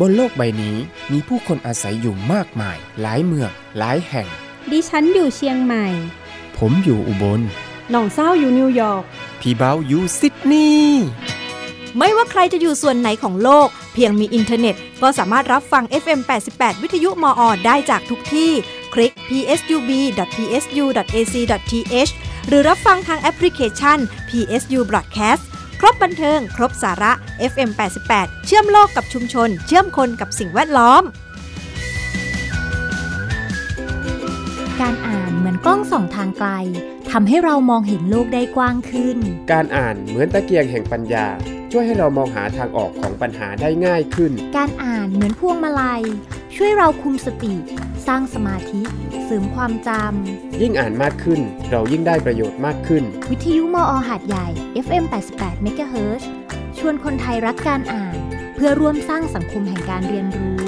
[0.00, 0.76] บนโลกใบนี้
[1.12, 4.26] มีผู้คนอาศัยอยู่มากมาย หลายเมือง หลายแห่ง
[4.70, 5.86] ดิฉันอยู่เชียงใหม่
[6.58, 7.40] ผมอยู่อุบล
[7.90, 9.02] น้องเศร้าอยู่นิวยอร์ก
[9.40, 11.04] พี่เบาอยู่ซิดนีย์
[11.98, 16.20] ไม่ว่าใครจะอยู่ส่วนไหนของโลก เพียงมีอินเทอร์เน็ต ก็สามารถรับฟัง FM
[16.52, 18.50] 88 วิทยุมอได้จากทุกที่
[18.94, 22.12] คลิก psub.psu.ac.th
[22.48, 23.98] หรือรับฟังทางแอปพลิเคชัน
[24.28, 25.44] PSU Broadcast
[25.80, 27.12] ครบบันเทิง ครบสาระ
[27.52, 27.70] FM
[28.08, 31.02] 88 เชื่อมโลกกับชุมชน เชื่อมคนกับสิ่งแวดล้อม
[34.80, 36.50] การอ่านเหมือนกล้องส่องทางไกล
[37.10, 39.18] ทำให้เรามองเห็นโลกได้กว้างขึ้น
[39.52, 41.26] การอ่านเหมือนตะเกียงแห่งปัญญา
[41.72, 46.02] ช่วยให้เรามองหาทางออกของปัญหาได้ง่ายขึ้น การอ่านเหมือนพวงมาลัย
[46.56, 47.54] ช่วยเราคุมสติ
[48.06, 48.82] สร้างสมาธิ
[49.24, 51.40] เสริมความจำ ยิ่งอ่านมากขึ้น
[51.70, 54.48] เรายิ่งได้ประโยชน์มากขึ้น วิทยุมอหาดใหญ่
[54.86, 55.04] FM
[55.36, 56.22] 88 MHz
[56.78, 58.16] ชวนคนไทยรักการอ่าน
[58.54, 60.66] เพื่อร่วมสร้างสังคมแห่งการเรียนรู้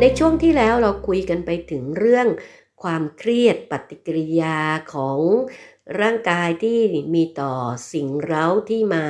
[0.00, 2.26] ในช่วงที่แล้วเราคุยกันไปถึงเรื่อง
[2.82, 4.58] ความเครียดปฏิกิริยา
[4.92, 5.18] ของ
[6.00, 6.78] ร่างกายที่
[7.14, 7.54] มีต่อ
[7.92, 9.06] สิ่งเร้าที่มา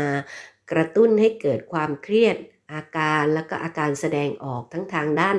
[0.73, 2.37] กระตุ้นให้เกิดความเครียด
[2.73, 5.37] อาการแล้วก็อาการแสดงออกทั้งทางด้าน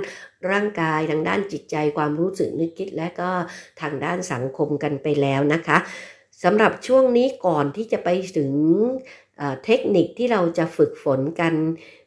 [0.51, 3.31] ร่างกายทางด้านจิตใจความรู้สึกนึกคิด และก็
[3.81, 5.77] ทางด้านสังคมกันไปแล้วนะคะ
[6.43, 8.51] สำหรับช่วงนี้ก่อนที่จะไปถึง
[9.65, 11.53] เทคนิคที่เราจะฝึกฝนกัน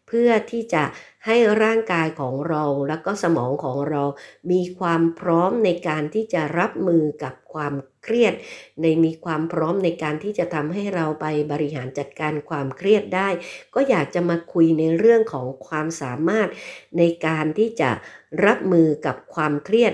[0.08, 0.82] เพื่อที่จะ
[1.26, 4.02] ให้ร่างกายของเราแล้วก็สมองของเรา
[4.50, 8.34] มีความพร้อมในการที่จะรับมือกับความเครียด
[8.80, 13.28] ในมีความพร้อมในการที่จะทำให้เราไปบริหารจัดการความเครียดได้
[13.74, 16.48] ก็อยากจะมาคุยในเรื่องของความสามารถ
[16.98, 17.90] ในการที่จะ
[18.44, 19.92] รับมือกับความเครียด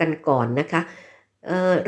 [0.00, 0.80] กันก่อนนะคะ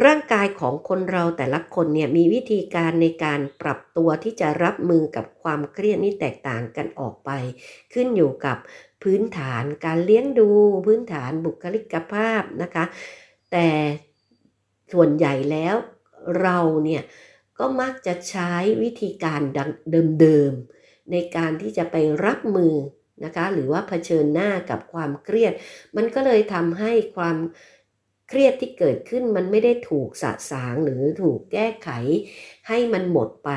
[0.04, 7.30] ร่างกายของคนเราแต่ละคนเนี่ยมีวิธีการในการปรับตัวที่จะรับมือกับความเครียดนี่แตกต่างกันออกไป
[7.92, 8.56] ขึ้นอยู่กับ
[9.02, 10.50] พื้นฐานการเลี้ยงดู
[10.86, 12.84] พื้นฐานบุคลิกภาพนะคะ
[13.52, 13.68] แต่
[14.92, 15.76] ส่วนใหญ่แล้ว
[16.40, 17.02] เราเนี่ย
[17.58, 19.40] ก็มักจะใช้วิธีการ
[20.20, 22.74] เดิมๆในการที่จะไปรับมือ
[23.24, 25.52] นะคะหรือว่าเผชิญหน้ากับความเครียด
[25.96, 31.90] มันก็เลยทำให้ความเเครียดที่เกิดขึ้นมันไม่ได้ถูกสะสางหรือถูกแก้ไข
[32.68, 33.50] ให้มันหมดไป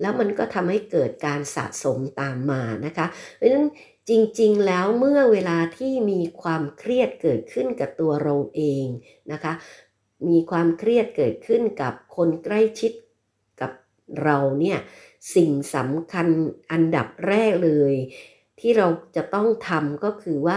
[0.00, 3.66] แล้วมันก็ทำให้เกิดการสะสมตามมานะคะเพราะฉะนั้น
[4.08, 8.86] จริงๆ แล้วเมื่อเวลาที่มีความเครียดเกิดขึ้นกับตัวเราเอง
[9.32, 9.52] นะคะ
[10.28, 12.92] มีความเครียดเกิดขึ้นกับคนใกล้ชิด
[13.60, 13.72] กับ
[14.22, 14.78] เราเนี่ย
[15.34, 16.26] สิ่งสำคัญ
[16.72, 17.94] อันดับแรกเลย
[18.60, 20.56] ที่เราจะต้องทำก็คือว่า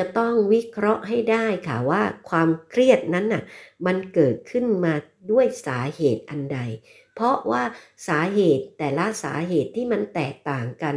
[0.00, 3.42] จะต้องวิเคราะห์ให้ได้ค่ะว่าความเครียดนั้นน่ะ
[3.86, 4.94] มันเกิดขึ้นมา
[5.30, 6.58] ด้วยสาเหตุอันใด
[7.14, 7.62] เพราะว่า
[8.08, 10.96] สาเหตุแต่ละสาเหตุที่มันแตกต่างกัน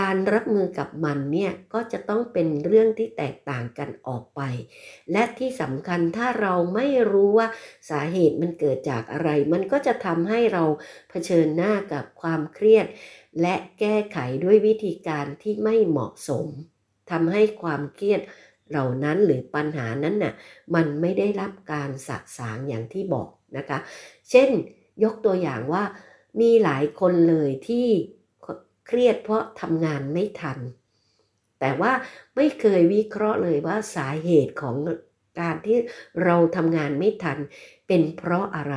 [0.00, 4.40] การรับมือกับมันเนี่ยก็จะต้องเป็นเรื่องที่แตกต่างกันออกไป
[5.12, 7.48] และที่สำคัญถ้าเราไม่รู้ว่า
[7.90, 10.64] สาเหตุมันเกิดจากอะไร มันก็จะทำให้เรา
[11.10, 12.86] เผชิญหน้ากับความเครียด
[13.40, 16.48] และแก้ไขด้วยวิธีการที่ไม่เหมาะสม
[17.10, 18.20] ทำให้ความเครียด
[18.70, 20.34] เหล่านั้นหรือปัญหานั้นน่ะ
[20.74, 23.78] มันไม่ได้รับการสะสางอย่างที่บอกนะคะ
[24.30, 24.50] เช่น
[25.04, 25.84] ยกตัวอย่างว่า
[26.40, 27.86] มีหลายคนเลยที่
[28.86, 30.58] เครียดเพราะทำงานไม่ทัน
[31.60, 31.92] แต่ว่า
[32.36, 34.76] ไม่เคยวิเคราะห์เลยว่าสาเหตุของ
[35.40, 35.78] การที่
[36.24, 37.38] เราทำงานไม่ทัน
[37.88, 38.76] เป็นเพราะอะไร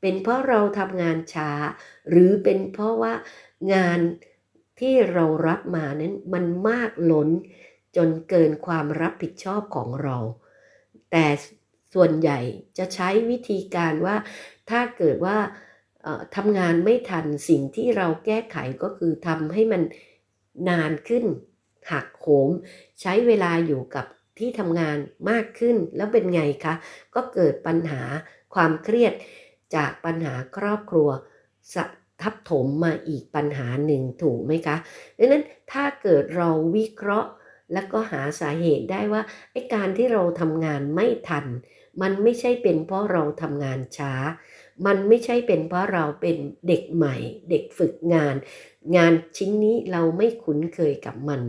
[0.00, 1.50] เปเป็นเพราะเราทำงานช้า
[2.10, 3.12] หรือเป็นเพราะว่า
[3.72, 4.00] งาน
[4.80, 7.28] ที่เรารับมานั้นมันมากล้น
[7.96, 10.16] จนเกินความรับผิดชอบของเรา
[11.10, 11.26] แต่
[11.94, 12.38] ส่วนใหญ่
[12.78, 14.16] จะใช้วิธีการว่า
[14.70, 15.36] ถ้าเกิดว่า
[16.36, 19.82] ทำงานไม่ทันสิ่งที่เราแก้ไขก็คือทำให้มัน
[20.68, 21.24] นานขึ้น
[21.90, 22.50] หักโหม
[23.00, 24.06] ใช้เวลาอยู่กับ
[24.38, 24.98] ที่ทำงาน
[25.30, 26.74] มากขึ้นแล้วเป็นไงคะ
[27.14, 28.02] ก็เกิดปัญหา
[28.54, 29.12] ความเครียด
[29.76, 31.08] จากปัญหาครอบครัว
[32.22, 34.76] ทับถมมาอีกปัญหาหนึ่งถูกไหมคะ
[35.18, 37.30] ดังนั้นถ้าเกิดเราวิเคราะห์
[37.72, 41.46] แล้วก็หาสาเหตุได้ว่าไอ้การที่เราทำงานไม่ทัน
[42.02, 44.12] มันไม่ใช่เป็นเพราะเราทำงานช้า
[44.86, 46.36] มันไม่ใช่เป็นเพราะเราเป็น
[46.68, 47.16] เด็กใหม่
[47.50, 48.34] เด็กฝึกงาน
[48.96, 51.40] งานชิ้นนี้เราไม่คุ้นเคยกับมัน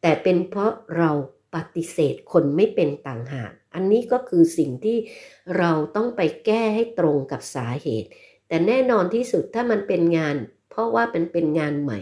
[0.00, 1.10] แต่เป็นเพราะเรา
[1.54, 4.98] ปฏิเสธคนไม่เป็นต่างหาก อันนี้ก็คือสิ่งที่
[5.58, 8.08] เราต้องไปแก้ให้ตรงกับสาเหตุ
[8.48, 10.36] แต่แน่นอนที่สุดถ้ามันเป็นงาน
[10.70, 11.98] เพราะว่าเป็นเป็นงานใหม่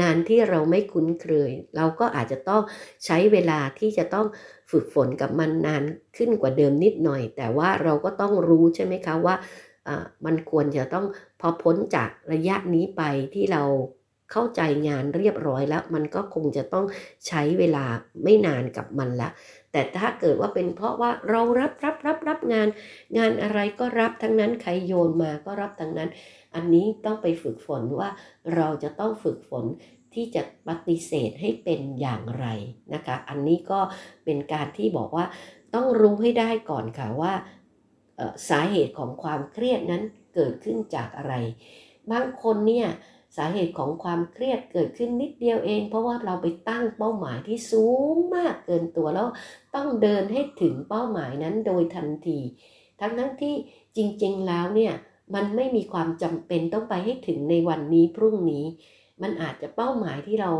[0.00, 2.62] งานที่เราไม่คุ้นเคย เราก็อาจจะต้อง
[3.04, 4.26] ใช้เวลาที่จะต้อง
[4.70, 5.82] ฝึกฝนกับมันนาน
[6.16, 9.34] ขึ้นกว่าเดิมนิดหน่อย แต่ว่าเราก็ต้องรู้ใช่ไหมคะว่า
[10.24, 11.06] มันควรจะต้อง
[11.40, 13.02] พอพ้นจากระยะนี้ไป
[13.34, 13.62] ที่เรา
[14.32, 16.86] เข้าใจงานเรียบร้อยแล้ว มันก็คงจะต้อง
[17.26, 17.84] ใช้เวลา
[18.22, 19.28] ไม่นานกับมันละ
[19.72, 22.68] แต่ถ้าเกิดว่าเป็นเพราะว่าเรารับรับรับรับงาน
[23.18, 26.10] งานอะไรก็รับทั้งนั้นใครโยนมาก็รับทั้งนั้น
[26.54, 28.08] อันนี้ต้องไปฝึกฝนว่า
[28.54, 29.64] เราจะต้องฝึกฝน
[30.14, 32.46] ที่จะปฏิเสธให้เป็นอย่างไร
[32.94, 33.80] นะคะ อันนี้ก็
[34.24, 35.26] เป็นการที่บอกว่า
[35.74, 37.32] ต้องรู้ให้ได้ก่อนค่ะว่า
[38.48, 40.02] สาเหตุของความเครียดนั้น
[40.34, 41.34] เกิดขึ้นจากอะไร
[42.12, 42.88] บางคนเนี่ย
[43.36, 49.28] สาเหตุของความเครียดเกิดขึ้นนิดเดียวเอง เพราะว่าเราไปตั้งเป้าหมายที่สูงมากเกินตัวแล้ว
[49.74, 52.38] ต้องเดินให้ถึงเป้าหมายนั้นโดยทันที
[53.00, 53.54] ทั้งทั้งที่
[53.96, 54.94] จริงๆแล้วเนี่ย
[55.34, 58.64] มันไม่มีความจำเป็นต้องไปให้ถึงในวันนี้พรุ่งนี้
[59.22, 60.52] มันอาจจะเป้าหมายที่เรา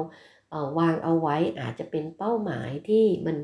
[0.50, 3.36] เวางเอาไว้อาจจะเป็นเป้าหมายที่มัน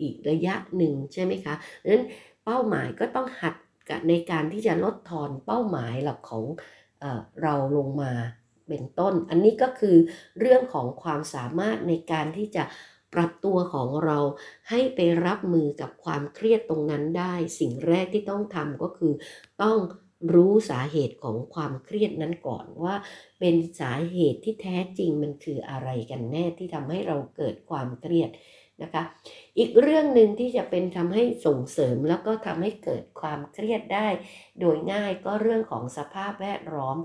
[0.00, 2.04] อีกระยะหนึ่งใช่ไหมคะดังนั้น
[2.44, 3.54] เป้าหมายก็ต้องหัด
[4.08, 6.44] ในการที่จะลดทอนเป้าหมายหลักของ
[7.00, 7.04] เอ
[7.42, 8.12] เราลงมา
[8.70, 9.96] เป็นต้น อันนี้ก็คือ
[10.40, 12.64] เรื่องของความสามารถในการที่จะ
[13.14, 14.18] ปรับตัวของเรา
[14.70, 19.12] ให้ไปรับมือกับความเครียดตรงนั้นได้ สิ่งแรกที่ต้องทำก็คือ
[19.62, 19.78] ต้อง
[20.34, 22.94] รู้สาเหตุของความเครียดนั้นก่อนว่า
[23.40, 28.30] เป็นสาเหตุที่แท้จริงมันคืออะไรกันแน่ที่ทำให้เราเกิดความเครียด
[28.82, 29.02] นะคะ
[29.58, 34.08] อีกเรื่องหนึ่งที่จะเป็นทำให้ส่งเสริมแล้วก็ทำให้เกิดความเครียดได้
[34.60, 36.96] โดยง่ายก็เรื่องของสภาพแวดล้อม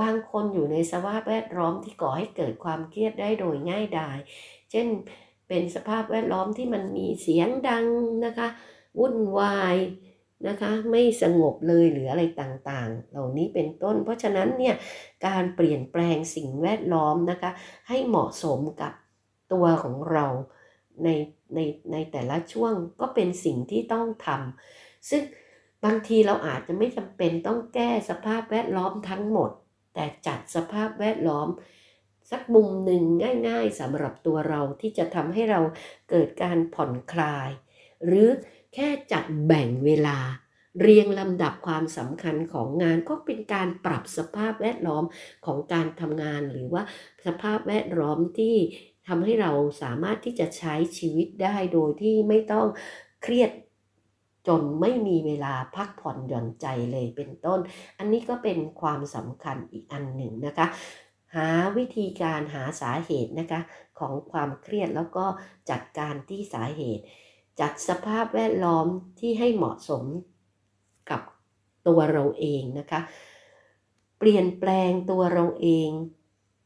[0.00, 4.18] บางคนอยู่ในสภาพแวดล้อมที่ก่อให้เกิดความเครียดได้โดยง่ายดาย
[4.70, 4.86] เช่น
[5.48, 7.86] เป็นสภาพแวดล้อมที่มันมีเสียงดัง
[8.26, 8.48] นะคะ
[8.98, 9.76] วุ่นวาย
[10.48, 14.74] นะคะไม่สงบเลยหรืออะไรต่างๆ เหล่านี้เป็นต้น เพราะฉะนั้นเนี่ย
[15.26, 17.50] การเปลี่ยนแปลงสิ่งแวดล้อมนะคะ
[17.88, 18.92] ให้เหมาะสมกับ
[19.52, 20.26] ตัวของเรา
[21.04, 21.08] ใน
[21.54, 21.58] ใน
[21.92, 25.22] ในแต่ละช่วงก็เป็นสิ่งที่ต้องทำซึ่ง
[25.84, 29.50] บางทีเราอาจจะไม่จำเป็นต้องแก้สภาพแวดล้อมทั้งหมด
[29.94, 31.48] แต่จัดสภาพแวดล้อม
[32.30, 33.02] สักมุมหนึ่ง
[33.48, 35.60] ง่ายๆสำหรับตัวเราที่จะทำให้เรา
[36.10, 37.48] เกิดการผ่อนคลาย
[38.06, 38.28] หรือ
[38.74, 40.18] แค่จัดแบ่งเวลา
[40.80, 45.04] เรียงลำดับความสำคัญของงานก็เป็นการปรับสภาพแวดล้อม
[45.46, 46.82] ของการทำงาน หรือว่า
[47.26, 48.56] สภาพแวดล้อมที่
[49.08, 49.50] ทำให้เรา
[49.82, 52.66] สามารถที่จะใช้ชีวิตได้โดยที่ไม่ต้อง
[53.22, 53.50] เครียด
[54.48, 57.60] จนไม่มีเวลาพักผ่อนหย่อนใจเลยเป็นต้น
[57.98, 60.66] อันนี้ก็เป็นความสำคัญอีกอันหนึ่งนะคะ
[61.34, 63.60] หาวิธีการหาสาเหตุนะคะ
[63.98, 65.24] ของความเครียดแล้วก็
[65.70, 67.04] จัดการที่สาเหตุ
[67.60, 68.86] จัดสภาพแวดล้อม
[69.20, 70.04] ที่ให้เหมาะสม
[71.10, 71.20] กับ
[71.86, 73.00] ตัวเราเองนะคะ
[74.18, 75.88] เปลี่ยนแปลงตัวเราเอง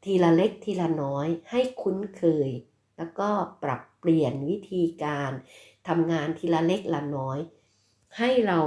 [0.05, 2.51] ทีละเล็กทีละน้อยให้คุ้นเคย
[2.97, 3.29] แล้วก็
[3.63, 5.31] ปรับเปลี่ยนวิธีการ
[5.89, 7.39] ทำงานทีละเล็กละน้อย
[8.19, 8.61] ให้เรา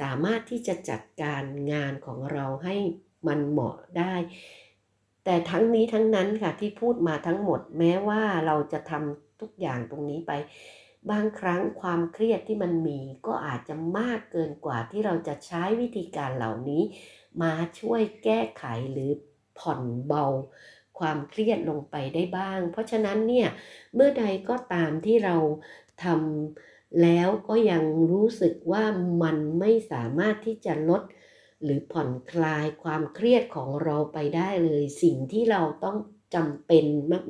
[0.00, 2.76] สามารถที่จะจัดการงานของเราให้
[3.26, 4.14] มันเหมาะได้
[5.24, 10.32] แต่ทั้งนี้ทั้งนั้นค่ะที่พูดมาทั้งหมดแม้ว่าเราจะทำทุกอย่างตรงนี้ไป
[11.10, 16.82] บางครั้งความเครียดที่มันมีก็อาจจะมากเกินกว่าที่เราจะใช้วิธีการเหล่านี้
[17.42, 19.10] มาช่วยแก้ไขหรือ
[19.58, 20.24] ผ่อนเบา
[20.98, 23.48] ความเครียดลงไปได้บ้าง เพราะฉะนั้นเนี่ย
[23.94, 25.36] เมื่อใดก็ตามที่เรา
[26.04, 28.84] ทำแล้วก็ยังรู้สึกว่า
[29.22, 31.02] มันไม่สามารถที่จะลด
[31.62, 35.96] หรือผ่อนคลายความเครียดของเราไปได้เลย สิ่งที่เราต้อง
[36.34, 36.84] จำเป็น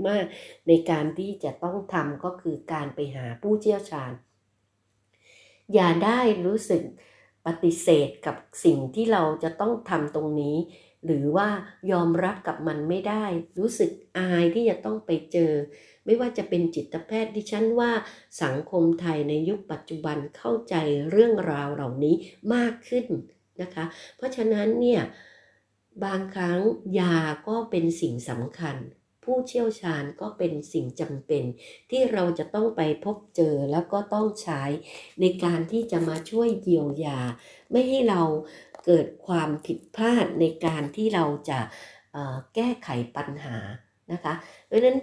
[0.09, 4.13] มาก ๆ ในการที่จะต้องทำก็คือการไปหาผู้เชี่ยวชาญ
[5.75, 6.83] อย่าได้รู้สึก
[7.47, 10.57] ปฏิเสธกับสิ่งที่เราจะต้องทำตรงนี้
[11.09, 11.49] หรือว่า
[11.93, 13.25] ยอมรับกับมันไม่ได้
[13.59, 15.53] รู้สึกอายที่จะต้องไปเจอ
[16.05, 17.91] ไม่ว่าจะเป็นจิตแพทย์ดิฉันว่า
[18.43, 20.75] สังคมไทยในยุคปัจจุบันเข้าใจ
[21.11, 22.15] เรื่องราวเหล่านี้
[22.55, 23.07] มากขึ้น
[23.63, 23.85] นะคะ
[24.17, 25.03] เพราะฉะนั้นเนี่ย
[26.05, 26.61] บางครั้ง
[26.99, 27.17] ยา
[27.49, 28.77] ก็เป็นสิ่งสำคัญ
[29.25, 31.45] ผู้เชี่ยวชาญก็เป็นสิ่งจำเป็น
[31.91, 34.63] ที่เราจะต้องไปพบเจอแล้วก็ต้องใช้
[35.21, 37.21] ในการที่จะมาช่วยเยียวยา
[37.71, 38.23] ไม่ให้เรา
[38.89, 41.61] เกิดความผิดพลาดในการที่เราจะ
[42.55, 43.57] แก้ไขปัญหา
[44.13, 44.35] นะคะ
[44.67, 44.99] เพราะฉะนั้น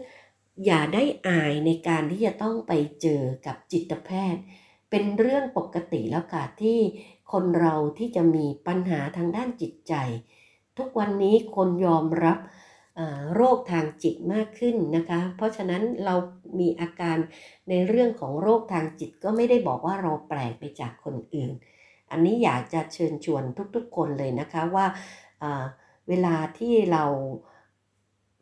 [0.65, 4.43] อย่าได้อายในการที่จะต้องไปเจอกับจิตแพทย์
[4.89, 6.79] เป็นเรื่องปกติแล้วค่ะที่
[7.31, 9.93] คนเราที่จะมีปัญหาทางด้านจิตใจ
[10.77, 12.39] ทุกวันนี้คนยอมรับ
[13.35, 16.15] โรคทางจิตมากขึ้นนะคะ เพราะฉะนั้นเรา
[16.59, 17.17] มีอาการ
[17.69, 21.51] ในเรื่องของโรคทางจิตก็ไม่ได้บอกว่าเราแปลกไปจากคนอื่น
[22.11, 23.43] อันนี้อยากจะเชิญชวน
[23.75, 24.85] ทุกๆคนเลยนะคะว่า
[26.07, 27.03] เวลาที่เรา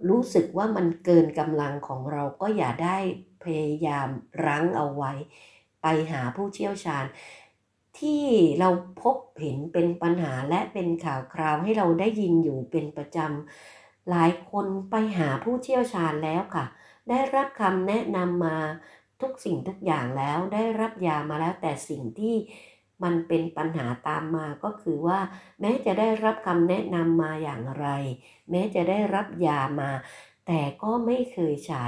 [0.10, 2.98] รู้สึกว่ามันเกินกำลังของเราก็อย่าได้
[3.44, 4.08] พยายาม
[4.46, 5.12] รั้งเอาไว้
[5.82, 7.06] ไปหาผู้เชี่ยวชาญ
[8.00, 8.24] ที่
[8.60, 8.70] เรา
[9.02, 16.66] พบเห็นเป็นปัญหาและเป็นข่าวคราวให้เราได้ยินอยู่เป็นประจำหลายคนไปหาผู้เชี่ยวชาญแล้วค่ะ
[17.10, 18.58] ได้รับคำแนะนำมา
[19.22, 22.36] ทุกสิ่งทุกอย่างแล้วได้รับยามาแล้วแต่สิ่งที่
[23.04, 25.20] มันเป็นปัญหาตามมาก็คือว่า
[25.62, 27.88] แม้จะได้รับคำแนะนำมาอย่างไร
[28.50, 29.92] แม้จะได้รับยามา
[30.48, 31.88] แต่ก็ไม่เคยใช้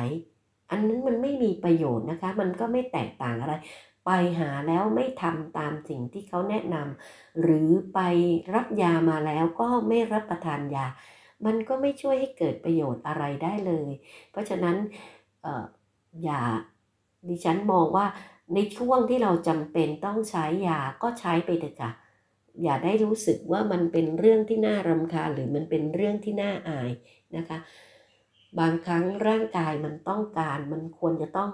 [0.69, 3.53] อันนั้นมันไม่มีประโยชน์นะคะ มันก็ไม่แตกต่างอะไร
[4.05, 7.99] ไปหาแล้วไม่ทำตามสิ่งที่เขาแนะนำหรือไป
[8.53, 10.85] รับยามาแล้วก็ไม่รับประทานยา
[11.45, 13.91] มันก็ไม่ช่วยให้เกิดประโยชน์อะไรได้เลย
[14.31, 14.75] เพราะฉะนั้น
[15.45, 15.47] อ
[16.23, 16.41] อย่า
[17.27, 18.05] ดิฉันมองว่า
[18.53, 21.91] ในช่วงที่เราจำเป็นต้องใช้ยาก็ใช้ไปเถอะค่ะ
[22.63, 26.91] อย่าได้รู้สึกว่ามันเป็นเรื่องที่น่ารำคาญหรือมันเป็นเรื่องที่น่าอาย
[27.37, 27.57] นะคะ
[28.59, 31.49] บางครั้งร่างกายมันต้องการมันควรจะต้อง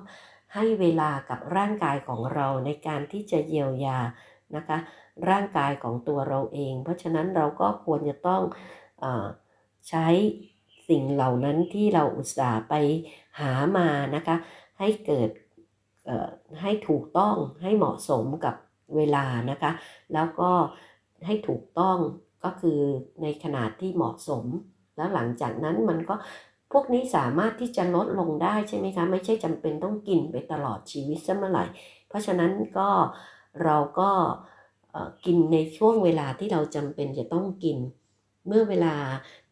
[0.53, 3.99] ให้เวลากับร่างกายของเราในการที่จะเยียวยา
[4.55, 4.77] นะคะ
[5.29, 8.41] ร่างกายของตัวเราเอง เพราะฉะนั้นเราก็ควรจะต้อง
[9.03, 9.05] อ
[9.89, 10.07] ใช้
[10.89, 12.73] สิ่งเหล่านั้นที่เราอุตส่าห์ไป
[13.39, 14.35] หามานะคะ
[14.79, 15.29] ให้เกิด
[16.61, 18.55] ให้ถูกต้องให้เหมาะสมกับ
[18.95, 19.71] เวลานะคะ
[20.13, 20.51] แล้วก็
[21.25, 21.97] ให้ถูกต้อง
[22.43, 22.79] ก็คือ
[23.21, 24.45] ในขนาดที่เหมาะสม
[24.95, 26.15] แล้วหลังจากนั้นมันก็
[26.71, 31.65] พวกนี้สามารถที่จะลดลงได้ใช่ไหมคะไม่ใช่จำเป็นต้องกินไปตลอดชีวิตซะเมื่อไหร่
[32.07, 32.89] เพราะฉะนั้นก็
[33.63, 34.09] เราก็
[35.25, 37.77] กินในช่วงเวลาที่เราจำเป็นจะต้องกิน
[38.47, 38.95] เมื่อเวลา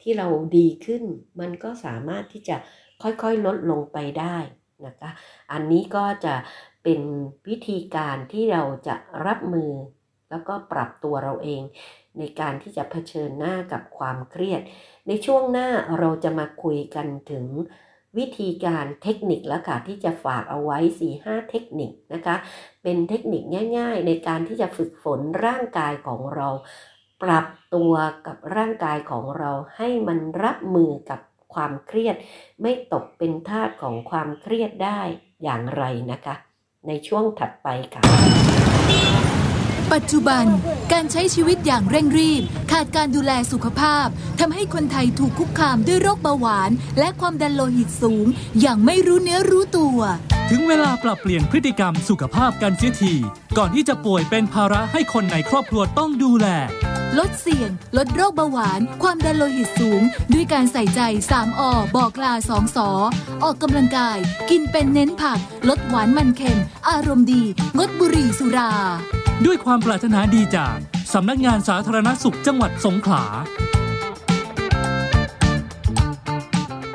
[0.01, 1.03] ที่เราดีขึ้น
[1.39, 2.55] มันก็สามารถที่จะ
[3.01, 4.37] ค่อยๆลดลงไปได้
[4.85, 5.09] นะคะ
[5.51, 6.35] อันนี้ก็จะ
[6.83, 7.01] เป็น
[7.47, 9.71] วิธีการที่เราจะรับมือ
[10.29, 11.61] แล้วก็ปรับตัวเราเอง
[12.19, 14.61] ในการที่จะเผชิญหน้ากับความเครียด
[15.07, 17.45] ในช่วงหน้าเราจะมาคุยกันถึง
[18.17, 22.35] วิธีการเทคนิคแล้วค่ะที่จะฝากเอาไว้ 4-5 เทคนิคนะคะ
[22.83, 23.43] เป็นเทคนิค
[23.77, 26.47] ง่าย ๆ ในการที่จะฝึกฝนร่างกายของเรา
[27.23, 27.93] ปรับตัว
[28.27, 31.19] กับร่างกายของเราให้มันรับมือกับ
[31.53, 32.15] ความเครียด
[32.61, 34.99] ไม่ตกเป็นทาสของความเครียดได้
[35.43, 36.35] อย่างไรนะคะ
[36.87, 38.48] ในช่วงถัดไปค่ะ
[39.93, 40.45] ปัจจุบัน
[40.91, 44.07] การใช้ชีวิตอย่างเร่งรีบ ขาดการดูแลสุขภาพ
[44.39, 48.25] ทำให้คนไทยถูกคุกคามด้วยโรคเบาหวาน และความดันโลหิตสูง
[48.61, 49.99] อย่างไม่รู้เนื้อรู้ตัว
[50.49, 53.13] ถึงเวลาปรับเปลี่ยนพฤติกรรมสุขภาพกันเสียที
[53.57, 56.47] ก่อนที่จะป่วยเป็นภาระให้คนในครอบครัวต้องดูแล
[57.17, 60.01] ลดเสี่ยง ลดโรคเบาหวาน ความดันโลหิตสูง
[60.33, 61.01] ด้วยการใส่ใจ
[61.33, 61.61] 3อ
[61.95, 62.89] บอกลาสองสอ
[63.43, 64.17] ออกกำลังกาย
[64.49, 67.43] กินเป็นเน้นผัก ลดหวานมันเค็ม อารมณ์ดี
[67.77, 68.71] งดบุหรี่สุรา
[69.45, 70.77] ด้วยความปรารถนาดีจาก
[71.13, 73.23] สำนักงานสาธารณสุขจังหวัดสงขลา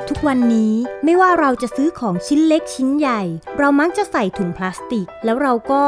[0.09, 3.21] ทุกวันนี้ไม่ว่าเราจะซื้อของชิ้นเล็กชิ้นใหญ่
[3.57, 5.83] เรามักจะใส่ถุงพลาสติก แล้วเราก็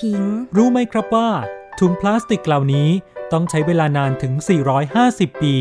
[0.00, 0.22] ทิ้ง
[0.56, 1.28] รู้ไหมครับว่า
[1.80, 2.88] ถุงพลาสติกเหล่านี้
[3.32, 4.32] ต้องใช้เวลานานถึง
[4.88, 5.54] 450 ปี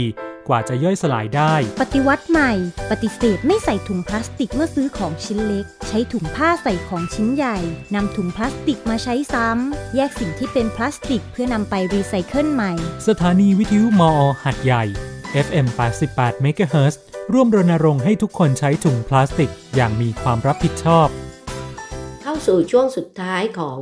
[0.48, 2.52] กว่าจะย่อยสลายได้ ปฏิวัติใหม่
[2.92, 7.58] ปฏิเสธไม่ใส่ถุงพลาสติกเมื่อซื้อของชิ้นเล็ก ใช้ถุงผ้าใส่ของชิ้นใหญ่
[7.96, 12.74] นำถุงพลาสติกมาใช้ซ้ำ แยกสิ่งที่เป็นพลาสติกเพื่อนำไปรีไซเคิลใหม่
[13.08, 14.12] สถานีวิทยุมอ
[14.44, 14.84] หาดใหญ่
[15.46, 15.68] FM
[16.08, 16.96] 88 MHz
[17.34, 21.25] ร่วมรณรงค์ให้ทุกคนใช้ถุงพลาสติกอย่างมีความรับผิดชอบเข้า
[22.46, 23.80] สู่ช่วงสุดท้ายของ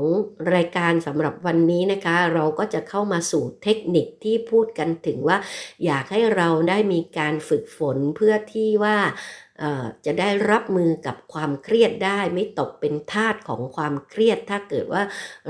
[0.53, 5.37] รายการสำหรับวันนี้นะคะ เราก็จะเข้ามาสู่เทคนิคที่พูดกันถึงว่า
[5.85, 8.97] อยากให้เราได้มีการฝึกฝนเพื่อที่ว่า
[10.05, 15.03] จะได้รับมือกับความเครียดได้ ไม่ตกเป็นทาสของความเครียด ถ้าเกิดว่า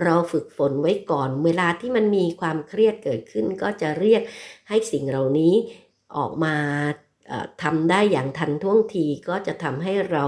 [0.03, 4.21] เราฝึกฝนไว้ก่อน เวลาที่มันมีความเครียดเกิดขึ้น ก็จะเรียก
[4.69, 5.53] ให้สิ่งเหล่านี้
[6.17, 6.55] ออกมา
[7.63, 10.25] ทำได้อย่างทันท่วงทีก็จะทำให้เรา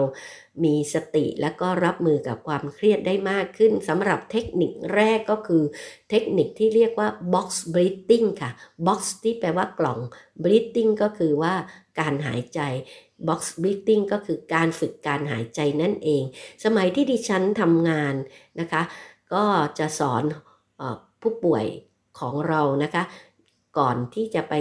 [0.63, 5.63] มีสติและก็รับมือกับความเครียดได้มากขึ้นสำหรับเทคนิคแรกก็คือ
[6.09, 8.51] เทคนิคที่เรียกว่า box breathing ค่ะ
[8.87, 9.99] box ที่แปลว่ากล่อง
[10.43, 11.53] breathing ก็คือว่า
[11.99, 12.59] การหายใจ
[13.27, 16.23] box breathing ก็คือการฝึกการหายใจนั่นเอง
[16.63, 18.15] สมัยที่ดิฉันทำงาน
[18.59, 18.81] นะคะ
[19.33, 19.43] ก็
[19.79, 20.23] จะสอน
[21.21, 21.65] ผู้ป่วย
[22.19, 23.03] ของเรานะคะ
[23.77, 24.53] ก่อนที่จะไป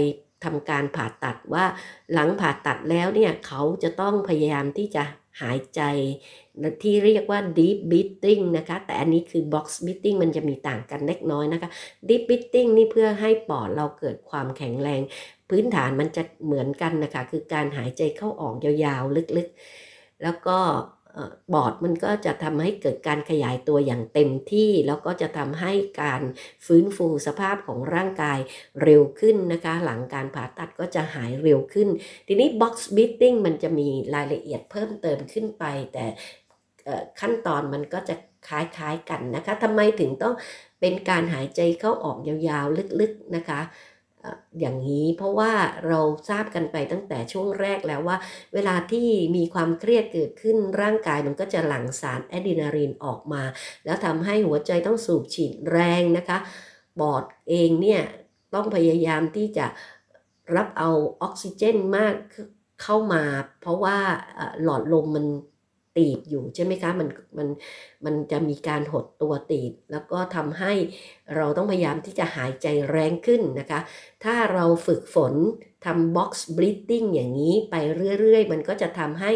[0.45, 1.65] ทำการผ่าตัดว่า
[2.13, 5.05] หลังผ่าตัดแล้วเนี่ยเขาจะต้องพยายามที่จะ
[5.43, 5.81] หายใจ
[6.83, 11.71] ที่เรียกว่า deep breathing นะคะ แต่อันนี้คือ box breathing มันจะมีต่างกันเล็กน้อยนะคะ
[12.09, 15.01] deep breathing นี่เพื่อให้ปอดเราเกิดความแข็งแรง
[15.51, 20.59] พื้นฐานมันจะเหมือนกันนะคะ คือการหายใจเข้าออกยาวๆ ลึกๆ แล้วก็
[21.53, 25.73] บอดมันก็จะทำให้เกิดการขยายตัวอย่างเต็มที่ แล้วก็จะทำให้
[26.03, 26.23] การ
[26.67, 28.39] ฟื้นฟูสภาพของร่างกาย
[28.83, 31.89] เร็วขึ้นนะคะ หลังการผ่าตัดก็จะหายเร็วขึ้น
[32.27, 36.07] ทีนี้ box beating มันจะมีรายละเอียดเพิ่มเติมขึ้นไป แต่
[37.21, 38.15] ขั้นตอนมันก็จะ
[38.49, 40.35] คล้ายๆกันนะคะทำไมถึงต้อง
[40.81, 43.61] เป็นการหายใจเข้าออกยาวๆลึกๆนะคะ
[44.61, 45.53] อย่างนี้เพราะว่า
[45.89, 48.17] เราทราบกันไปตั้งแต่ช่วงแรกแล้วว่า
[48.55, 49.07] เวลาที่
[49.37, 53.43] มีความเครียดเกิดขึ้นร่างกายมันก็จะหลั่งสารแอดรีนาลีนออกมา
[53.85, 56.39] แล้วทำให้หัวใจต้องสูบฉีดแรงนะคะ
[57.01, 58.03] บอดเองเนี่ย
[58.55, 59.67] ต้องพยายามที่จะ
[60.57, 60.91] รับเอา
[61.23, 62.15] ออกซิเจนมาก
[62.83, 63.23] เข้ามา
[63.61, 63.99] เพราะว่า
[64.63, 65.27] หลอดลมมัน
[65.97, 67.49] ตีบอยู่ใช่ไหมคะมันมัน
[68.05, 70.73] มันจะมีการหดตัวตีบ แล้วก็ทำให้
[71.37, 73.81] เราต้องพยายามที่จะหายใจแรงขึ้นนะคะ
[74.25, 75.35] ถ้าเราฝึกฝน
[75.85, 77.75] ทำ box breathing อย่างนี้ไป
[78.19, 79.33] เรื่อยๆ มันก็จะทำให้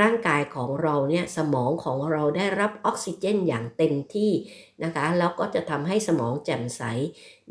[0.00, 4.32] ร่างกายของเราเนี่ยสมองของเราได้รับออกซิเจนอย่างเต็มที่
[4.84, 6.82] นะคะแล้วก็จะทำให้สมองแจ่มใส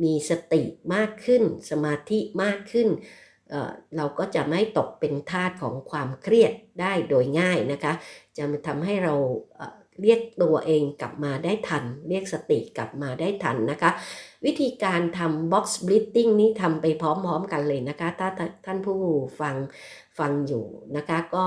[0.04, 0.62] มีสติ
[0.94, 2.90] มากขึ้น สมาธิมากขึ้น
[3.98, 7.94] เราก็จะไม่ตกเป็นทาสของความเครียดได้โดยง่ายนะคะ
[8.38, 9.14] จะทำให้เรา
[10.02, 13.92] เรียกตัวเองกลับมาได้ทัน เรียกสติกลับมาได้ทันนะคะ
[14.46, 18.30] วิธีการทำ box breathing นี้ทำไปพร้อมๆกันเลยนะคะ ถ้า
[18.66, 18.98] ท่านผู้
[19.40, 19.56] ฟัง
[20.20, 20.66] ฟังอยู่
[20.98, 21.46] นะคะ ก็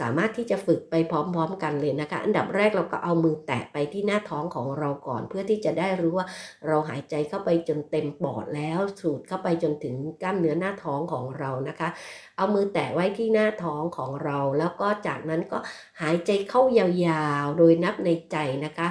[0.00, 6.26] สามารถที่จะฝึกไปพร้อมๆกันเลยนะคะ อันดับแรกเราก็เอามือแตะไปที่หน้าท้องของเราก่อน เพื่อที่จะได้รู้ว่า
[6.66, 11.88] เราหายใจเข้าไปจนเต็มปอดแล้วสูดเข้าไปจนถึงกล้ามเนื้อหน้าท้องของเรานะคะ
[12.36, 15.58] เอามือแตะไว้ที่หน้าท้องของเรา แล้วก็จากนั้นก็
[16.00, 18.88] หายใจเข้ายาวๆ โดยนับในใจนะคะ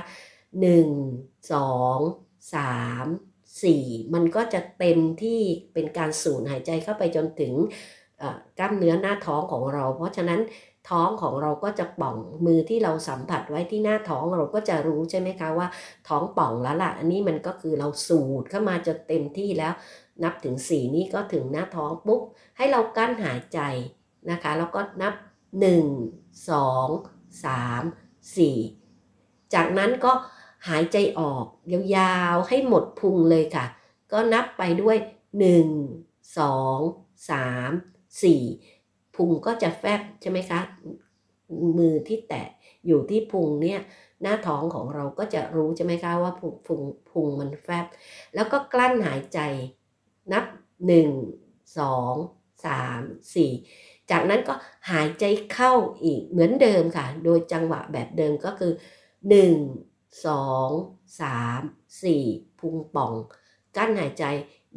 [0.63, 5.41] 1 2 3 4 มันก็จะเต็มที่
[5.73, 7.53] เป็นการสูดหายใจเข้าไปจนถึง
[8.59, 10.41] กล้ามเนื้อหน้าท้องของเรา เพราะฉะนั้น
[10.89, 15.67] ท้องของเราก็จะป่องมือที่เราสัมผัสไว้ที่หน้าท้องเราก็จะรู้ใช่ไหมคะว่า
[16.07, 19.73] ท้องป่องแล้วล่ะอันนี้มันก็คือเราสูดเข้ามาจนเต็มที่แล้ว
[20.23, 22.21] นับถึง 4 นี้ก็ถึงหน้าท้องปุ๊บ
[22.57, 23.59] ให้เรากั้นหายใจ
[24.31, 25.13] นะคะ แล้วก็นับ
[25.61, 30.11] 1 2 3 4 จากนั้นก็
[30.67, 31.45] หายใจออก
[31.95, 33.65] ยาวๆ ให้หมดพุงเลยค่ะ
[34.11, 34.97] ก็นับไปด้วย
[35.39, 35.67] 1
[36.37, 37.71] 2 3
[38.23, 38.43] 4
[39.15, 40.59] พุงก็จะแฟบใช่ไหมคะ
[41.77, 42.47] มือที่แตะ
[42.85, 43.79] อยู่ที่พุงเนี่ย
[44.21, 47.85] หน้าท้องของเราก็จะรู้ใช่ไหมคะว่าพุงพุงพุงมันแฟบ
[48.35, 49.39] แล้วก็กลั้นหายใจ
[50.31, 50.45] นับ
[50.87, 51.09] 1
[51.77, 54.53] 2 3 4 จากนั้นก็
[54.91, 55.73] หายใจเข้า
[56.03, 58.71] อีกเหมือนเดิมค่ะ โดยจังหวะแบบเดิมก็คือ
[59.29, 59.51] 1
[60.23, 63.13] 2 3 4พุงป่อง
[63.75, 64.25] กั้นหายใจ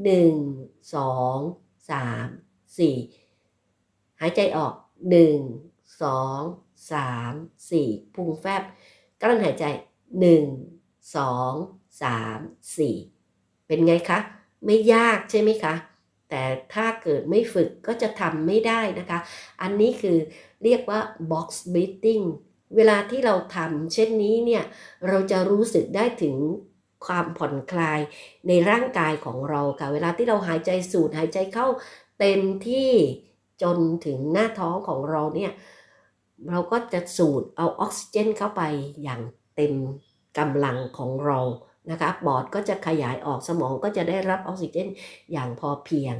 [0.04, 4.74] 1 2 3 4หายใจออก
[5.52, 8.62] 1 2 3 4พุงแฟบ
[9.20, 9.64] กั้นหายใจ
[10.38, 14.18] 1 2 3 4เป็นไงคะ
[14.64, 15.74] ไม่ยากใช่ไหมคะ
[16.30, 16.42] แต่
[16.74, 19.18] ถ้าเกิดไม่ฝึกก็จะทำไม่ได้นะคะ
[19.62, 20.18] อันนี้คือ
[20.64, 22.24] เรียกว่า box breathing
[22.76, 24.64] เวลาที่เราทำเช่นนี้เนี่ย
[25.08, 26.36] เราจะรู้สึกได้ถึง
[27.06, 28.00] ความผ่อนคลาย
[28.48, 31.66] ในร่างกายของเราค่ะ เวลาที่เราหายใจสูดหายใจเข้า
[32.20, 32.92] เต็มที่
[33.62, 35.52] จนถึงหน้าท้องของเราเนี่ย
[36.50, 38.62] เราก็จะสูดเอาออกซิเจนเข้าไป
[39.02, 39.20] อย่าง
[39.56, 39.74] เต็ม
[40.38, 41.38] กำลังของเรา
[41.90, 44.88] นะคะปอดก็จะขยายออกสมองก็จะได้รับออกซิเจน
[45.32, 46.14] อย่างพอเพียง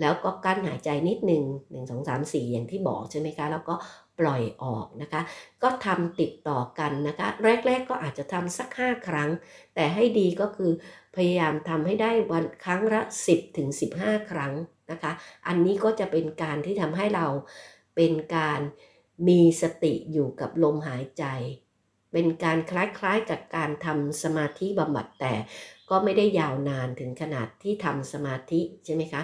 [0.00, 3.74] แล้วก็กั้นหายใจนิดหนึ่งหนึ่งสองสามสี่อย่างที่บอกใช่ไหมคะ แล้วก็
[4.20, 5.20] ปล่อยออกนะคะ
[5.62, 7.28] ก็ทำติดต่อกันนะคะ
[7.66, 9.30] แรก ๆ ก็อาจจะทำสัก 5 ครั้ง
[9.74, 10.72] แต่ให้ดีก็คือ
[11.16, 13.68] พยายามทำให้ได้วันครั้งละ 10ถึง
[14.00, 14.52] 15 ครั้ง
[14.90, 15.12] นะคะ
[15.46, 18.60] อันนี้ก็จะเป็นการที่ทำให้เราเเป็นการ
[19.28, 21.24] มีสติอยู่กับลมหายใจ
[22.12, 25.34] เป็นการคล้ายๆกับการทำสมาธิบำบัดแต่
[25.90, 29.22] ก็ไม่ได้ยาวนานถึงขนาดที่ทำสมาธิใช่ไหมคะ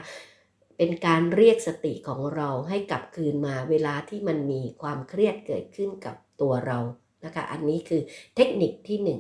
[0.76, 6.78] เป็นการเรียกสติของเราให้กลับคืนมาเวลาที่มันมีความเครียดเกิดขึ้นกับตัวเรา
[7.24, 8.02] นะคะ อันนี้คือ
[8.36, 9.10] เทคนิคที่1น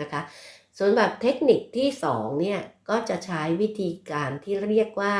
[0.00, 0.20] นะคะ
[0.78, 5.14] ส่วนแบบเทคนิคที่2เนี่ยก็จะใช้วิธีการที่เรียกว่า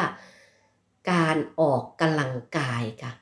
[1.12, 3.12] การออกกำลังกายค่ะ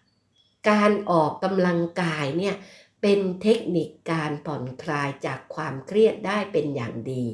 [0.70, 2.54] การออกกำลังกายเนี่ย
[3.02, 7.24] เป็นเทคนิคการผ่อนคลายจากความเครียดได้เป็นอย่างดี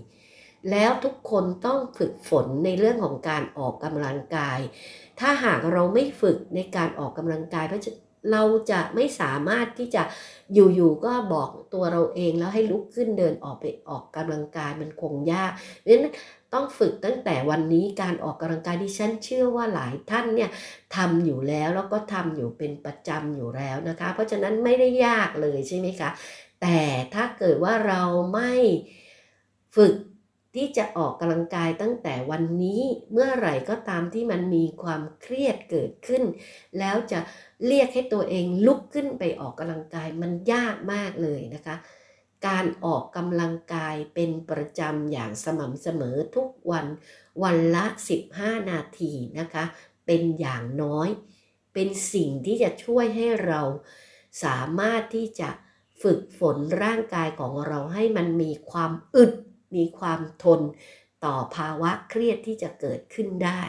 [0.71, 4.59] แล้วทุกคนต้องฝึกฝนในเรื่องของการออกกำลังกาย
[5.21, 7.83] ถ้าหากเราไม่ฝึกในการออกกำลังกายเพราะ
[8.33, 10.03] เราจะไม่สามารถที่จะ
[10.55, 16.13] อยู่ๆก็บอกตัวเราเองแล้วให้ลุกขึ้นเดินออกไปออกกำลังกายมันคงยากเพราะฉะนั้น
[16.55, 20.51] ต้องฝึกตั้งแต่วันนี้การออกกำลังกายที่ฉันเชื่อว่าหลายท่านเนี่ย
[20.97, 26.11] ทำอยู่แล้วแล้วก็ทำอยู่เป็นประจำอยู่แล้วนะคะ เพราะฉะนั้นไม่ได้ยากเลยใช่ไหมคะ
[26.61, 26.79] แต่
[27.15, 28.03] ถ้าเกิดว่าเรา
[28.35, 28.53] ไม่
[29.77, 29.95] ฝึก
[30.55, 32.83] ที่จะออกกำลังกายตั้งแต่วันนี้
[33.13, 36.23] เมื่อไหร่ก็ตามที่มันมีความเครียดเกิดขึ้น
[36.79, 37.21] แล้วจะ
[37.67, 41.77] เรียกให้ตัวเองลุกขึ้นไปออกกำลังกายมันยากมากเลยนะคะ
[42.47, 46.87] การออกกำลังกายเป็นประจำอย่างสม่ำเสมอทุกวัน
[47.43, 47.85] วันละ
[48.29, 49.65] 15 นาทีนะคะ
[50.07, 51.09] เป็นอย่างน้อย
[51.75, 53.61] เป็นสิ่งที่จะช่วยให้เรา
[54.45, 55.51] สามารถที่จะ
[56.03, 59.33] ฝึกฝนร่างกายของเราให้มันมีความอึด
[59.77, 60.61] มีความทน
[61.25, 63.63] ต่อภาวะเครียดที่จะเกิดขึ้นได้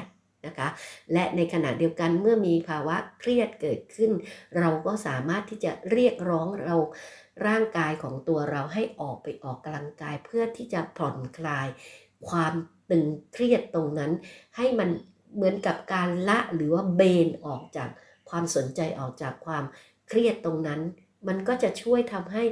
[0.46, 0.68] นะคะ
[1.14, 4.12] และในขณะเดียวกันเมื่อมีภาวะเครียดเกิดขึ้น
[4.58, 6.76] เราก็สามารถที่จะเรียกร้องเรา
[7.48, 11.68] ร่างกายของตัวเราให้ออกไปออกกำลังกายเพื่อที่จะผ่อนคลาย
[12.30, 12.54] ความ
[12.90, 14.12] ตึงเครียดตรงนั้น
[14.58, 14.90] ให้มัน
[15.36, 17.90] เหมือนกับการละหรือว่าเบนออกจาก
[18.30, 19.64] ความสนใจออกจากความ
[20.08, 20.82] เครียดตรงนั้น
[21.28, 22.44] มันก็จะช่วยทำให้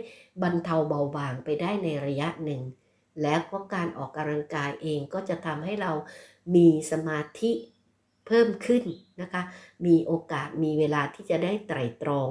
[0.42, 2.62] บรรเทาเบาบางไปได้ในระยะหนึ่ง
[3.22, 5.92] แล้วก็การออกกำลังกายเองก็จะทำให้เรา
[6.56, 7.52] มีสมาธิ
[8.28, 8.84] เพิ่มขึ้น
[9.22, 9.42] นะคะ
[9.86, 12.28] มีโอกาสมีเวลาที่จะได้ไตร่ตรอง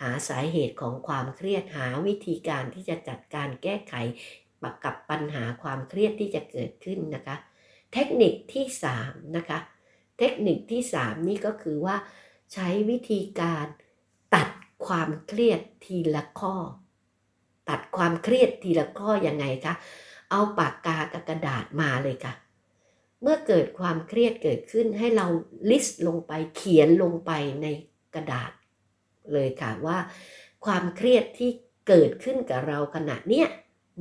[0.00, 3.94] หาสาเหตุของความเครียดหาวิธีการที่จะจัดการแก้ไข
[4.84, 7.36] กับปัญหาความเครียดที่จะเกิดขึ้นนะคะ
[7.92, 8.64] เทคนิคที่
[9.00, 9.58] 3นะคะ
[10.18, 11.96] เทคนิคที่ 3 นี่ก็คือว่า
[12.52, 13.66] ใช้วิธีการ
[14.34, 14.48] ตัด
[14.86, 16.54] ความเครียดทีละข้อ
[17.68, 19.74] ตัดความเครียดทีละข้อยังไงคะ
[20.30, 22.34] เอาปากกากับกระดาษมาเลยค่ะ
[23.22, 25.26] เมื่อเกิดความเครียดเกิดขึ้นให้เรา
[25.70, 27.66] ลิสต์ลงไปเขียนลงไปใน
[28.14, 28.50] กระดาษ
[29.32, 29.98] เลยค่ะว่า
[30.64, 31.50] ความเครียดที่
[31.88, 33.48] เกิดขึ้นกับเราขณะเนี้ย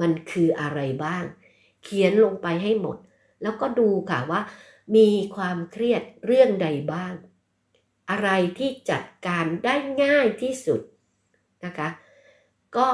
[0.01, 1.23] มันคืออะไรบ้าง
[1.83, 2.97] เขียนลงไปให้หมด
[3.41, 4.41] แล้วก็ดูค่ะว่า
[4.95, 7.13] มีความเครียดเรื่องใดบ้าง
[8.09, 10.81] อะไรที่จัดการได้ง่ายที่สุด
[11.65, 11.89] นะคะ
[12.77, 12.87] ก็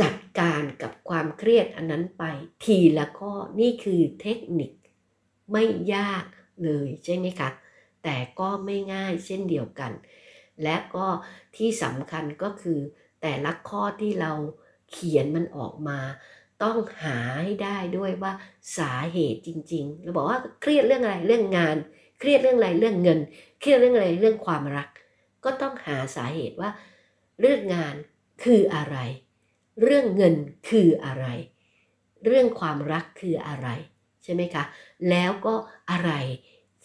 [0.00, 2.24] จัดการกับความเครียดอันนั้นไป
[2.64, 4.72] ทีละข้อนี่คือเทคนิค
[5.52, 5.64] ไม่
[5.94, 6.24] ยาก
[6.64, 7.50] เลยใช่ไหมคะ
[8.04, 9.92] แต่ก็ไม่ง่ายเช่นเดียวกัน
[10.62, 11.06] และก็
[11.56, 12.80] ที่สำคัญก็คือ
[13.22, 14.32] แต่ละข้อที่เรา
[14.90, 15.98] เขียนมันออกมา
[16.62, 18.32] ต้องหาให้ได้ด้วยว่า
[18.78, 21.76] สาเหตุจริงๆเราบอกว่าเครียดเรื่องอะไรเรื่องงาน
[22.20, 23.20] เครียดเรื่องอะไรเรื่องเงิน
[23.60, 24.88] เครียดเรื่องอะไรเรื่องความรัก
[25.44, 26.70] ก็ต้องหาสาเหตุว่า
[27.40, 27.94] เรื่องงาน
[28.44, 28.96] คืออะไร
[29.80, 30.34] เรื่องเงิน
[30.68, 31.26] คืออะไร
[32.24, 33.68] เรื่องความรักคืออะไร
[34.22, 34.64] ใช่ไหมคะ
[35.10, 35.54] แล้วก็
[35.90, 36.12] อะไร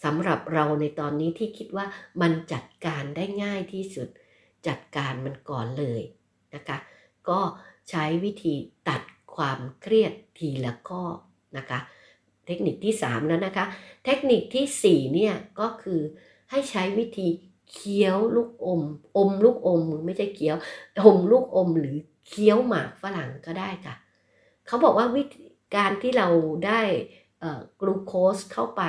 [0.04, 1.86] สำหรับเราในตอนนี้ที่คิดว่า
[2.20, 4.08] มันจัดการได้ง่ายที่สุด
[4.66, 6.02] จัดการมันก่อนเลย
[6.54, 6.78] นะคะ
[7.28, 7.40] ก็
[7.90, 8.54] ใช้วิธี
[8.88, 9.02] ตัด
[9.34, 11.04] ความเครียดทีละข้อ
[11.56, 11.78] นะคะ
[12.46, 13.64] เทคนิคที่ 3 แล้วนะคะ
[14.04, 16.00] เทคนิคที่ 4 เนี่ยก็คือ
[16.50, 17.28] ให้ใช้วิธี
[17.72, 18.82] เคี้ยวลูกอม
[19.16, 20.56] อมลูกอมไม่ใช่เคี้ยว
[21.00, 21.96] อมลูกอมหรือ
[22.28, 23.94] เคี้ยวหมากฝรั่งก็ได้ค่ะ
[24.66, 26.28] เขาบอกว่าวิธีการที่เรา
[26.66, 26.80] ได้
[27.80, 28.82] กลูโคสเข้าไป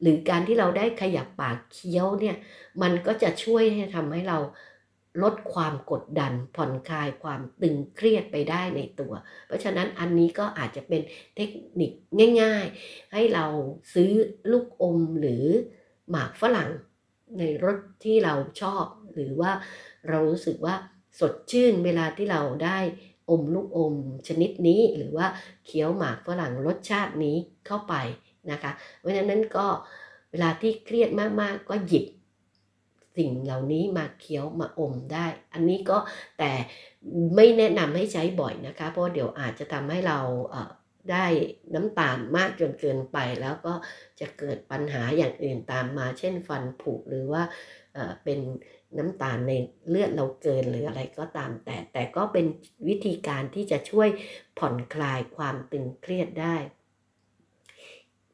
[0.00, 2.36] หรือการที่เราได้ขยับปากเคี้ยวเนี่ย
[2.82, 4.38] มันก็จะช่วยให้ทำให้เรา
[5.22, 9.12] ลดความกดดันผ่อนคลายความตึงเครียดไปได้ในตัว
[9.46, 11.02] เพราะฉะนั้นอันนี้ก็อาจจะเป็น
[11.36, 11.50] เทค
[11.80, 11.92] นิค
[12.40, 13.46] ง่าย ๆ ให้เรา
[13.94, 14.10] ซื้อ
[14.50, 15.44] ลูกอมหรือ
[16.10, 16.70] หมากฝรั่ง
[17.38, 19.52] ในรสที่เราชอบ หรือว่า
[20.08, 20.74] เรารู้สึกว่า
[21.20, 22.78] สดชื่นเวลาที่เราได้
[23.30, 23.94] อมลูกอม
[24.28, 25.26] ชนิดนี้ หรือว่า
[25.66, 27.36] เคี้ยวหมากฝรั่งรสชาตินี้
[27.66, 27.94] เข้าไป
[28.50, 29.66] นะคะ เพราะฉะนั้นก็
[30.30, 31.10] เวลาที่เครียด
[31.40, 32.06] มากๆก็หยิบ
[33.16, 35.98] สิ่งเหล่านี้มาเคี้ยวมาอมได้ อันนี้ก็
[36.38, 36.52] แต่
[37.36, 40.18] ไม่แนะนำให้ใช้บ่อยนะคะ เพราะเดี๋ยวอาจจะทำให้เรา
[41.10, 41.26] ได้
[41.74, 43.74] น้ำตาลมากจนเกินไปแล้วก็
[44.20, 47.42] จะเกิดปัญหาอย่างอื่นตามมา เช่นฟันผุหรือว่า
[48.24, 48.40] เป็น
[48.98, 49.52] น้ำตาลใน
[49.88, 52.46] เลือดเราเกินหรืออะไรก็ตามแต่ แต่ก็เป็น
[52.88, 54.08] วิธีการที่จะช่วย
[54.58, 56.56] ผ่อนคลายความตึงเครียดได้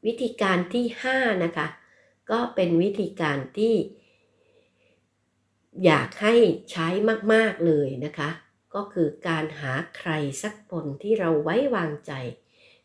[0.06, 1.66] วิธีการที่ 5 นะคะ
[2.30, 3.74] ก็เป็นวิธีการที่
[5.84, 6.34] อยากให้
[6.70, 6.88] ใช้
[7.32, 8.30] มาก ๆ เลยนะคะ
[8.74, 10.10] ก็คือการหาใคร
[10.42, 12.12] สักคนที่เราไว้วางใจ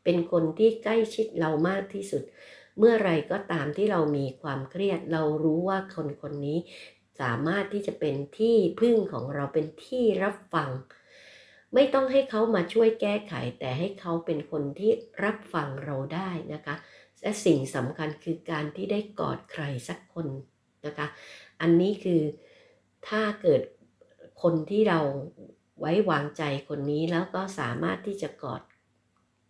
[0.03, 2.23] เป็นคนที่ใกล้ชิดเรามากที่สุด
[2.77, 6.57] เมื่อไรก็ตามที่เรามีความเครียด เรารู้ว่าคนคนนี้
[7.21, 10.69] สามารถที่จะเป็นที่พึ่งของเราเป็นที่รับฟัง
[11.73, 14.91] ไม่ต้องให้เขามาช่วยแก้ไข แต่ให้เขาเป็นคนที่
[15.23, 16.75] รับฟังเราได้นะคะ
[17.21, 20.27] และสิ่งสำคัญคือการที่ได้กอดใครสักคน
[20.85, 21.07] นะคะ
[21.61, 22.21] อันนี้คือ
[23.07, 23.61] ถ้าเกิด
[24.41, 24.99] คนที่เรา
[25.79, 28.61] ไว้วางใจคนนี้แล้วก็สามารถที่จะกอด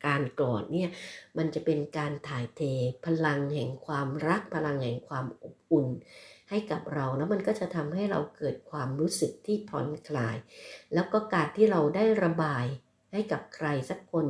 [0.05, 0.89] การกอดเนี่ย
[1.37, 2.61] มันจะเป็นการถ่ายเท
[3.05, 5.87] พลังแห่งความรักพลังแห่งความอบอุ่น
[6.53, 10.37] ให้กับเราแล้วมันก็จะทำให้เราเกิดความรู้สึกที่ผ่อนคลาย
[10.93, 12.65] แล้วก็การที่เราได้ระบาย
[13.11, 14.27] ให้กับใครสักคน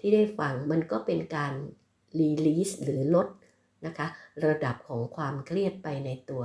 [0.00, 1.52] ที่ได้ฟังมันก็เป็นการ
[2.18, 3.28] รีลีสหรือลด
[3.86, 4.06] นะคะ
[4.46, 6.42] ระดับของความเครียดไปในตัว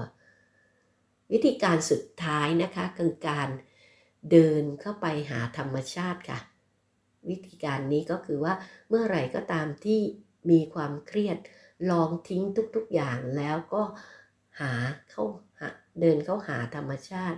[1.32, 3.50] วิธีการสุดท้ายนะคะคือการ
[4.32, 6.40] เดินเข้าไปหาธรรมชาติค่ะ
[7.30, 8.54] วิธีการนี้ก็คือว่า
[8.90, 10.02] เมื่อไหร่ก็ตามที่
[10.50, 11.38] มีความเครียด
[11.92, 12.44] ลองทิ้ง
[12.76, 13.84] ทุกๆอย่างแล้วก็
[14.60, 14.72] หา
[15.10, 15.24] เข้า
[16.00, 17.38] เดินเข้าหาธรรมชาติ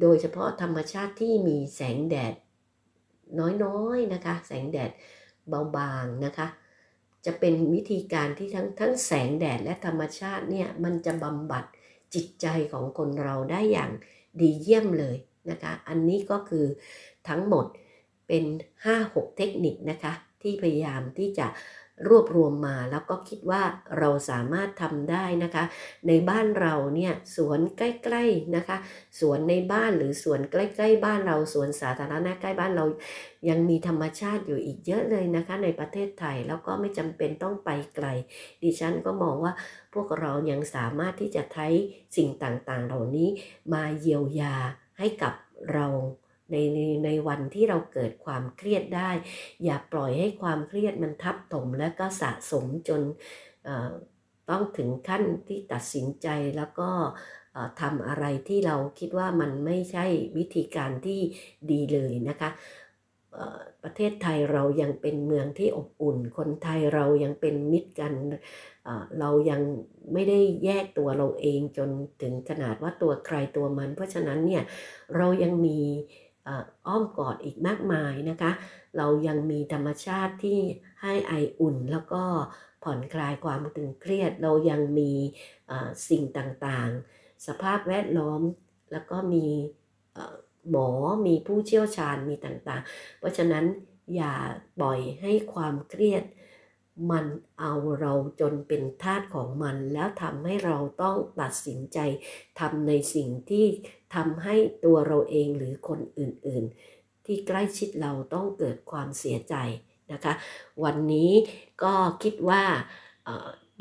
[0.00, 2.34] โดยเฉพาะธรรมชาติที่มีแสงแดด
[3.64, 4.90] น้อยๆนะคะ แสงแดด
[5.48, 6.46] เบาๆนะคะ
[7.26, 11.64] จะเป็นวิธีการที่ทั้งทั้งแสงแดดและธรรมชาติเนี่ยมันจะบำบัด
[12.14, 13.90] จิตใจของคนเราได้อย่าง
[14.40, 15.16] ดีเยี่ยมเลย
[15.50, 16.66] นะคะ อันนี้ก็คือ
[17.28, 17.66] ทั้งหมด
[18.28, 18.44] เป็น
[18.90, 21.46] 5-6 เทคนิคนะคะ ที่พยายามที่จะ
[22.08, 23.62] รวบรวมมาแล้วก็คิดว่า
[23.98, 25.64] เราสามารถทำได้นะคะ
[26.08, 28.76] ในบ้านเราเนี่ยสวนใกล้ๆนะคะ
[29.20, 32.84] สวนในบ้านหรือสวนใกล้ๆ บ้านเราสวนสาธารณะใกล้บ้านเรา
[33.48, 38.06] ยังมีธรรมชาติอยู่อีกเยอะเลยนะคะ ในประเทศไทยแล้วก็ไม่จำเป็นต้องไปไกล
[38.62, 39.52] ดิฉันก็มองว่า
[39.94, 41.68] พวกเรายังสามารถที่จะใช้
[42.16, 43.28] สิ่งต่างๆ เหล่านี้
[43.72, 44.56] มาเยียวยา
[44.98, 45.34] ให้กับ
[45.72, 45.86] เรา
[46.52, 49.10] ในในในวันที่เราเกิดความเครียดได้
[49.64, 53.00] อย่าปล่อยให้ความเครียดมันทับถมและก็สะสมจน
[54.50, 56.90] ต้องถึงขั้นที่ตัดสินใจแล้วก็
[57.80, 60.04] ทำอะไรที่เราคิดว่ามันไม่ใช่
[60.36, 61.20] วิธีการที่
[61.70, 62.50] ดีเลยนะคะ
[63.82, 68.12] ประเทศไทยเรายังเป็นเมืองที่อบอุ่น คนไทยเรายังเป็นมิตรกัน
[69.20, 69.60] เรายัง
[70.12, 71.90] ไม่ได้แยกตัวเราเองจน
[72.22, 74.62] ถึงขนาดว่าตัวใครตัวมัน เพราะฉะนั้นเนี่ย
[75.16, 75.78] เรายังมี
[76.86, 78.50] อ้อมกอดอีกมากมายนะคะ
[78.96, 80.60] เรายังมีธรรมชาติที่
[81.02, 82.22] ให้ไออุ่นแล้วก็
[82.84, 85.12] ผ่อนคลายความตึงเครียด เรายังมี
[86.08, 88.40] สิ่งต่างๆ สภาพแวดล้อม
[88.92, 89.46] แล้วก็มี
[90.70, 90.90] หมอ
[91.26, 93.64] มีผู้เชี่ยวชาญมีต่างๆ เพราะฉะนั้น
[94.16, 94.34] อย่า
[94.78, 96.22] ปล่อยให้ความเครียด
[97.10, 97.26] มัน
[97.60, 101.98] เอาเราจนเป็นทาสของมัน แล้วทำให้เราต้องตัดสินใจ
[102.60, 103.66] ทำในสิ่งที่
[104.14, 109.54] ทำให้ตัวเราเองหรือคนอื่นๆ ที่ใกล้ชิดเราต้องเกิดความเสียใจ
[110.12, 110.32] นะคะ
[110.84, 111.32] วันนี้
[111.82, 112.62] ก็คิดว่า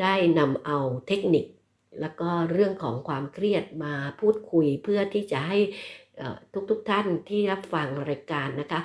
[0.01, 1.45] ได้นำเอาเทคนิค
[2.01, 5.57] แล้วก็เรื่องของความเครียดมาพูดคุยเพื่อที่จะให้
[6.69, 8.79] ทุกๆทท่านที่รับฟังรายการนะคะ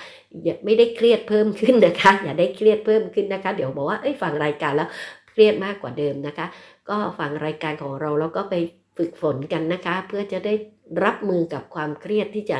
[0.44, 4.88] อย่าไม่ได้เครียดเพิ่มขึ้นนะคะ อย่าได้เครียดเพิ่มขึ้นนะคะ เดี๋ยวบอกว่าเอ้ยฟังรายการแล้ว
[5.30, 6.46] เครียดมากกว่าเดิมนะคะ
[6.88, 8.54] ก็ฟังรายการของเราแล้วก็ไป
[8.96, 10.54] ฝึกฝนกันนะคะ เพื่อจะได้
[11.04, 12.58] รับมือกับความเครียดที่จะ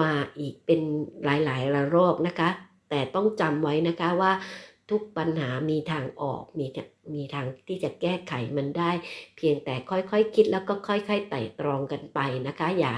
[0.00, 0.80] มาอีกเป็น
[1.24, 2.48] หลายๆระลอกนะคะ
[2.90, 4.32] แต่ต้องจำไว้นะคะว่า
[4.90, 6.66] ทุกปัญหามีทางออกมี
[7.14, 8.90] มีทางที่จะแก้ไขมันได้
[9.36, 12.94] เพียงแต่ค่อยๆคคิดแล้วก็ค่อยๆไต่ตรองกันไปนะคะ อย่า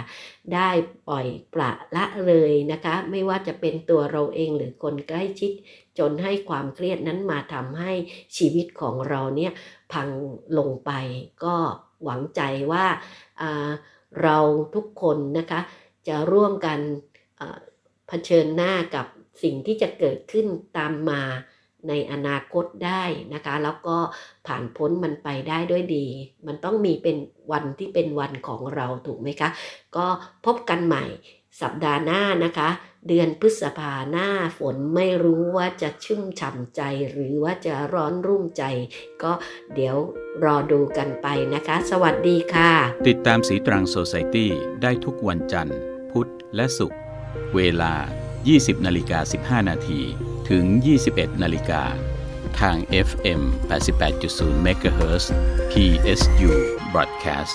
[0.55, 0.69] ได้
[1.09, 5.53] ปล่อยปละละเลยนะคะ ไม่ว่าจะเป็นตัวเราเองหรือคนใกล้ชิด
[5.99, 7.93] จนให้ความเครียดนั้นมาทำให้
[8.37, 9.53] ชีวิตของเราเนี่ย
[9.93, 10.09] พัง
[10.59, 10.91] ลงไป
[11.45, 11.57] ก็
[12.05, 12.41] หวังใจ
[12.73, 12.87] ว่า
[14.23, 14.39] เรา
[14.75, 15.61] ทุกคนนะคะ
[16.09, 16.79] จะร่วมกัน
[18.09, 19.07] เผชิญหน้ากับ
[19.43, 21.23] สิ่งที่จะเกิดขึ้นตามมา
[21.89, 23.03] ในอนาคตได้
[23.35, 23.97] นะคะ แล้วก็
[24.47, 26.07] ผ่านพ้นมันไปได้ด้วยดี
[26.47, 27.17] มันต้องมีเป็น
[27.53, 29.49] วันที่เป็นวันของเราถูกไหมคะ
[29.97, 30.07] ก็
[30.45, 31.05] พบกันใหม่
[31.63, 32.69] สัปดาห์หน้านะคะ
[33.09, 34.29] เดือนพฤษภาหน้า
[34.59, 36.81] ฝนไม่รู้ว่าจะชุ่มฉ่ำใจ
[37.11, 38.65] หรือว่าจะร้อนรุ่มใจ
[39.23, 39.33] ก็
[39.75, 39.97] เดี๋ยว
[40.45, 42.73] รอดูกันไปนะคะ สวัสดีค่ะ
[43.09, 44.51] ติดตามสีตรังโซไซตี้
[44.83, 45.79] ได้ทุกวันจันทร์
[46.11, 47.01] พุธและศุกร์
[47.55, 47.95] เวลา
[48.41, 49.19] 20นาฬิกา
[49.63, 50.01] 15 นาที
[50.51, 50.65] ถึง
[51.05, 51.83] 21 นาฬิกา
[52.61, 52.77] ทาง
[53.09, 55.25] FM 88.0 MHz
[55.73, 56.51] PSU
[56.93, 57.55] Broadcast